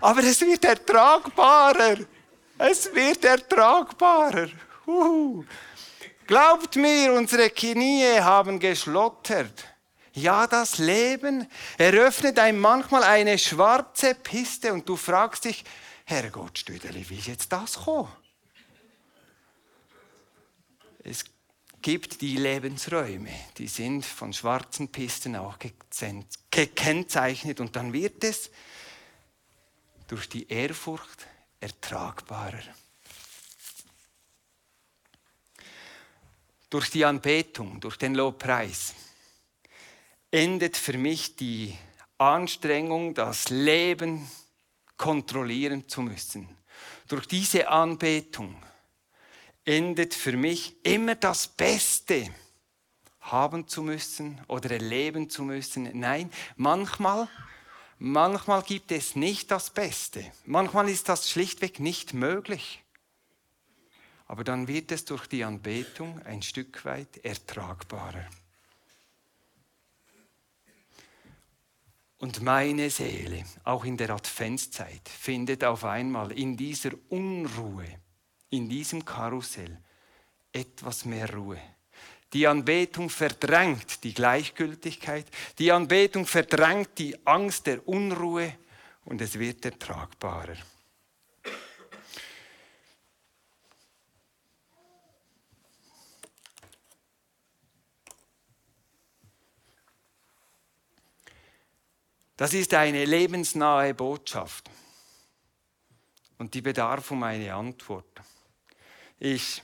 Aber 0.00 0.22
es 0.22 0.40
wird 0.40 0.64
ertragbarer. 0.64 1.96
Es 2.58 2.92
wird 2.94 3.24
ertragbarer. 3.24 4.48
Uhu. 4.86 5.44
Glaubt 6.26 6.76
mir, 6.76 7.12
unsere 7.12 7.50
Knie 7.50 8.20
haben 8.20 8.58
geschlottert 8.58 9.64
Ja, 10.12 10.46
das 10.46 10.78
Leben 10.78 11.46
eröffnet 11.78 12.38
einem 12.38 12.58
manchmal 12.58 13.04
eine 13.04 13.38
schwarze 13.38 14.14
Piste 14.14 14.72
und 14.72 14.88
du 14.88 14.96
fragst 14.96 15.44
dich, 15.44 15.64
Herrgott, 16.04 16.58
Stüdeli, 16.58 17.08
wie 17.08 17.18
ist 17.18 17.28
jetzt 17.28 17.52
das 17.52 17.74
gekommen? 17.74 18.10
Es 21.04 21.24
gibt 21.80 22.20
die 22.20 22.36
Lebensräume, 22.36 23.32
die 23.56 23.68
sind 23.68 24.04
von 24.04 24.32
schwarzen 24.32 24.88
Pisten 24.88 25.36
auch 25.36 25.56
gekennzeichnet 26.50 27.60
und 27.60 27.76
dann 27.76 27.92
wird 27.92 28.24
es 28.24 28.50
durch 30.08 30.28
die 30.28 30.48
Ehrfurcht 30.48 31.26
ertragbarer. 31.60 32.62
Durch 36.68 36.90
die 36.90 37.04
Anbetung, 37.04 37.80
durch 37.80 37.96
den 37.96 38.14
Lobpreis 38.14 38.94
endet 40.30 40.76
für 40.76 40.96
mich 40.96 41.36
die 41.36 41.76
Anstrengung, 42.18 43.14
das 43.14 43.48
Leben 43.48 44.28
kontrollieren 44.96 45.88
zu 45.88 46.02
müssen. 46.02 46.48
Durch 47.08 47.26
diese 47.26 47.68
Anbetung 47.68 48.54
endet 49.64 50.14
für 50.14 50.36
mich 50.36 50.76
immer 50.84 51.14
das 51.14 51.48
Beste 51.48 52.28
haben 53.20 53.68
zu 53.68 53.82
müssen 53.82 54.40
oder 54.48 54.70
erleben 54.70 55.28
zu 55.30 55.42
müssen. 55.42 55.90
Nein, 55.98 56.30
manchmal, 56.56 57.28
manchmal 57.98 58.62
gibt 58.62 58.92
es 58.92 59.16
nicht 59.16 59.50
das 59.50 59.70
Beste. 59.70 60.24
Manchmal 60.44 60.88
ist 60.88 61.08
das 61.08 61.30
schlichtweg 61.30 61.80
nicht 61.80 62.14
möglich. 62.14 62.82
Aber 64.26 64.44
dann 64.44 64.68
wird 64.68 64.92
es 64.92 65.04
durch 65.04 65.26
die 65.26 65.44
Anbetung 65.44 66.22
ein 66.24 66.42
Stück 66.42 66.84
weit 66.84 67.24
ertragbarer. 67.24 68.26
Und 72.20 72.42
meine 72.42 72.90
Seele, 72.90 73.44
auch 73.64 73.86
in 73.86 73.96
der 73.96 74.10
Adventszeit, 74.10 75.08
findet 75.08 75.64
auf 75.64 75.84
einmal 75.84 76.32
in 76.32 76.54
dieser 76.54 76.90
Unruhe, 77.08 77.86
in 78.50 78.68
diesem 78.68 79.02
Karussell 79.06 79.78
etwas 80.52 81.06
mehr 81.06 81.32
Ruhe. 81.32 81.58
Die 82.34 82.46
Anbetung 82.46 83.08
verdrängt 83.08 84.04
die 84.04 84.12
Gleichgültigkeit, 84.12 85.26
die 85.58 85.72
Anbetung 85.72 86.26
verdrängt 86.26 86.90
die 86.98 87.16
Angst 87.26 87.66
der 87.66 87.88
Unruhe 87.88 88.52
und 89.06 89.22
es 89.22 89.38
wird 89.38 89.64
ertragbarer. 89.64 90.56
Das 102.40 102.54
ist 102.54 102.72
eine 102.72 103.04
lebensnahe 103.04 103.92
Botschaft 103.92 104.70
und 106.38 106.54
die 106.54 106.62
bedarf 106.62 107.10
um 107.10 107.22
eine 107.22 107.52
Antwort. 107.52 108.22
Ich 109.18 109.62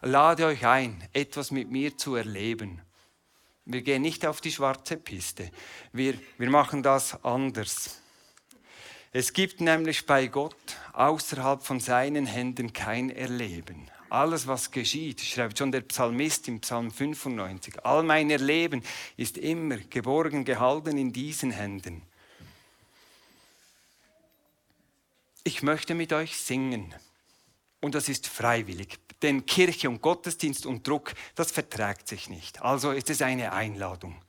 lade 0.00 0.46
euch 0.46 0.64
ein, 0.64 1.06
etwas 1.12 1.50
mit 1.50 1.70
mir 1.70 1.98
zu 1.98 2.14
erleben. 2.14 2.80
Wir 3.66 3.82
gehen 3.82 4.00
nicht 4.00 4.24
auf 4.24 4.40
die 4.40 4.50
schwarze 4.50 4.96
Piste. 4.96 5.50
Wir, 5.92 6.18
wir 6.38 6.48
machen 6.48 6.82
das 6.82 7.22
anders. 7.22 8.00
Es 9.12 9.34
gibt 9.34 9.60
nämlich 9.60 10.06
bei 10.06 10.28
Gott 10.28 10.56
außerhalb 10.94 11.62
von 11.62 11.80
seinen 11.80 12.24
Händen 12.24 12.72
kein 12.72 13.10
Erleben. 13.10 13.90
Alles, 14.12 14.46
was 14.46 14.70
geschieht, 14.70 15.22
schreibt 15.22 15.56
schon 15.56 15.72
der 15.72 15.80
Psalmist 15.80 16.46
im 16.46 16.60
Psalm 16.60 16.90
95, 16.90 17.82
all 17.82 18.02
mein 18.02 18.28
Erleben 18.28 18.82
ist 19.16 19.38
immer 19.38 19.78
geborgen 19.78 20.44
gehalten 20.44 20.98
in 20.98 21.14
diesen 21.14 21.50
Händen. 21.50 22.02
Ich 25.44 25.62
möchte 25.62 25.94
mit 25.94 26.12
euch 26.12 26.36
singen. 26.36 26.94
Und 27.80 27.94
das 27.94 28.10
ist 28.10 28.26
freiwillig. 28.26 28.98
Denn 29.22 29.46
Kirche 29.46 29.88
und 29.88 30.02
Gottesdienst 30.02 30.66
und 30.66 30.86
Druck, 30.86 31.14
das 31.34 31.50
verträgt 31.50 32.06
sich 32.06 32.28
nicht. 32.28 32.60
Also 32.60 32.90
ist 32.90 33.08
es 33.08 33.22
eine 33.22 33.52
Einladung. 33.52 34.20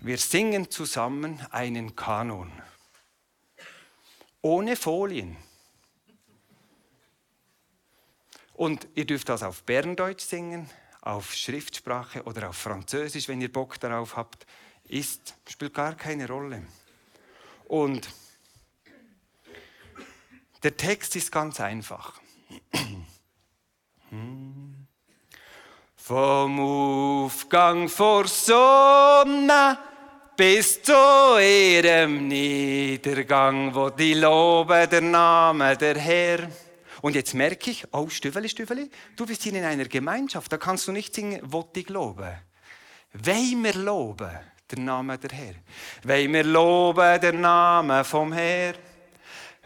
Wir 0.00 0.18
singen 0.18 0.72
zusammen 0.72 1.40
einen 1.52 1.94
Kanon. 1.94 2.50
Ohne 4.42 4.74
Folien. 4.74 5.36
Und 8.54 8.86
ihr 8.94 9.04
dürft 9.04 9.28
das 9.28 9.42
auf 9.42 9.64
Berndeutsch 9.64 10.22
singen, 10.22 10.70
auf 11.02 11.34
Schriftsprache 11.34 12.22
oder 12.22 12.48
auf 12.48 12.56
Französisch, 12.56 13.28
wenn 13.28 13.40
ihr 13.40 13.52
Bock 13.52 13.78
darauf 13.80 14.16
habt. 14.16 14.46
Ist, 14.88 15.34
spielt 15.48 15.74
gar 15.74 15.94
keine 15.94 16.28
Rolle. 16.28 16.62
Und 17.66 18.08
der 20.62 20.76
Text 20.76 21.16
ist 21.16 21.32
ganz 21.32 21.60
einfach. 21.60 22.20
Vom 25.96 26.60
Aufgang 26.60 27.88
vor 27.88 28.28
Sonne 28.28 29.78
bis 30.36 30.82
zu 30.82 30.92
ihrem 31.40 32.28
Niedergang, 32.28 33.74
wo 33.74 33.90
die 33.90 34.14
loben 34.14 34.88
der 34.90 35.00
Name 35.00 35.76
der 35.76 35.98
Herr. 35.98 36.48
Und 37.04 37.14
jetzt 37.14 37.34
merke 37.34 37.70
ich, 37.70 37.84
oh, 37.92 38.08
Stüffeli, 38.08 38.48
Stüffeli, 38.48 38.90
du 39.14 39.26
bist 39.26 39.42
hier 39.42 39.52
in 39.52 39.62
einer 39.62 39.84
Gemeinschaft, 39.84 40.50
da 40.50 40.56
kannst 40.56 40.88
du 40.88 40.92
nicht 40.92 41.14
singen, 41.14 41.38
wo 41.42 41.68
ich 41.76 41.90
lobe. 41.90 42.34
Weil 43.12 43.62
wir 43.62 43.74
loben 43.74 44.30
der 44.70 44.78
Name 44.78 45.18
der 45.18 45.36
Herr. 45.36 45.54
Weil 46.02 46.32
wir 46.32 46.44
loben 46.44 47.20
der 47.20 47.34
Name 47.34 48.04
vom 48.04 48.32
Herr. 48.32 48.72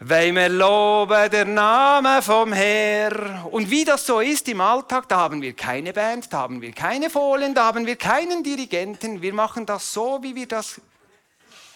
Weil 0.01 0.35
wir 0.35 0.49
loben 0.49 1.31
der 1.31 1.45
Name 1.45 2.23
vom 2.23 2.53
Herr. 2.53 3.47
Und 3.53 3.71
wie 3.71 3.85
das 3.85 4.05
so 4.05 4.19
ist 4.19 4.49
im 4.49 4.61
Alltag, 4.61 5.09
da 5.09 5.19
haben 5.19 5.41
wir 5.41 5.53
keine 5.53 5.93
Band, 5.93 6.33
da 6.33 6.39
haben 6.39 6.61
wir 6.61 6.73
keine 6.73 7.09
Folien, 7.09 7.55
da 7.55 7.67
haben 7.67 7.87
wir 7.87 7.95
keinen 7.95 8.43
Dirigenten. 8.43 9.23
Wir 9.23 9.33
machen 9.33 9.65
das 9.65 9.93
so, 9.93 10.21
wie 10.25 10.35
wir 10.35 10.49
das 10.49 10.81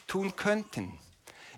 tun 0.09 0.35
könnten. 0.35 0.98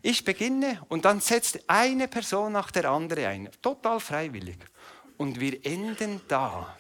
Ich 0.07 0.23
beginne 0.23 0.85
und 0.91 1.07
dann 1.07 1.21
setzt 1.21 1.59
eine 1.67 2.09
Person 2.09 2.53
nach 2.53 2.71
der 2.71 2.91
anderen 2.91 3.25
ein. 3.25 3.49
Total 3.63 3.99
freiwillig. 3.99 4.59
Und 5.17 5.41
wir 5.41 5.65
enden 5.65 6.21
da, 6.29 6.77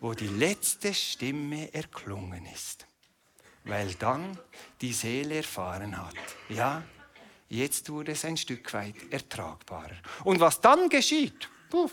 wo 0.00 0.14
die 0.14 0.28
letzte 0.28 0.94
Stimme 0.94 1.72
erklungen 1.74 2.46
ist. 2.46 2.86
Weil 3.64 3.94
dann 3.96 4.38
die 4.80 4.94
Seele 4.94 5.36
erfahren 5.36 5.96
hat. 5.96 6.16
Ja, 6.48 6.82
Jetzt 7.52 7.90
wurde 7.90 8.12
es 8.12 8.24
ein 8.24 8.38
Stück 8.38 8.72
weit 8.72 8.94
ertragbarer. 9.10 9.98
Und 10.24 10.40
was 10.40 10.58
dann 10.58 10.88
geschieht, 10.88 11.50
puh, 11.68 11.90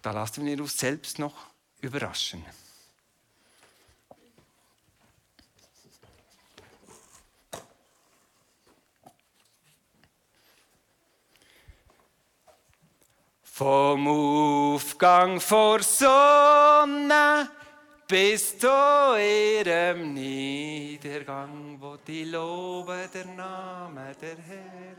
da 0.00 0.12
lassen 0.12 0.46
wir 0.46 0.60
uns 0.60 0.78
selbst 0.78 1.18
noch 1.18 1.34
überraschen. 1.80 2.44
Pomówką 13.62 15.40
forsonna 15.40 17.46
bestå 18.08 19.16
Erem 19.16 20.14
nidergang, 20.14 21.78
hvor 21.78 21.98
de 22.06 22.24
lovede 22.24 23.24
name 23.36 24.14
der 24.20 24.36
Herr, 24.36 24.96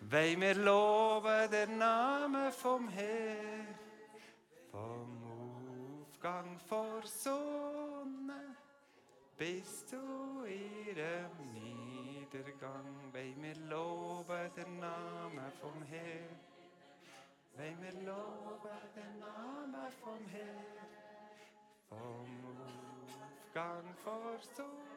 vei 0.00 0.36
mir 0.36 0.50
er 0.50 0.54
lovede 0.54 1.66
name 1.78 2.52
from 2.52 2.88
her? 2.88 3.64
Pomówką 4.72 6.42
forsonna 6.66 8.42
bestå 9.38 10.46
Erem 10.46 11.54
nidergang, 11.54 13.12
mir 13.12 13.50
er 13.50 13.56
lovede 13.70 14.64
name 14.80 15.50
vom 15.60 15.82
her? 15.90 16.49
Der 17.56 17.72
Name 17.72 17.76
vom 17.76 17.76
Herr, 17.76 17.76
weil 17.76 17.76
wir 17.80 17.92
loben 18.06 18.80
der 18.96 19.10
Name 19.18 19.90
vom 20.02 20.26
Herr. 20.28 20.90
Vom 21.88 22.30
Aufgang 23.50 23.94
vor 24.04 24.38
Sonne 24.54 24.89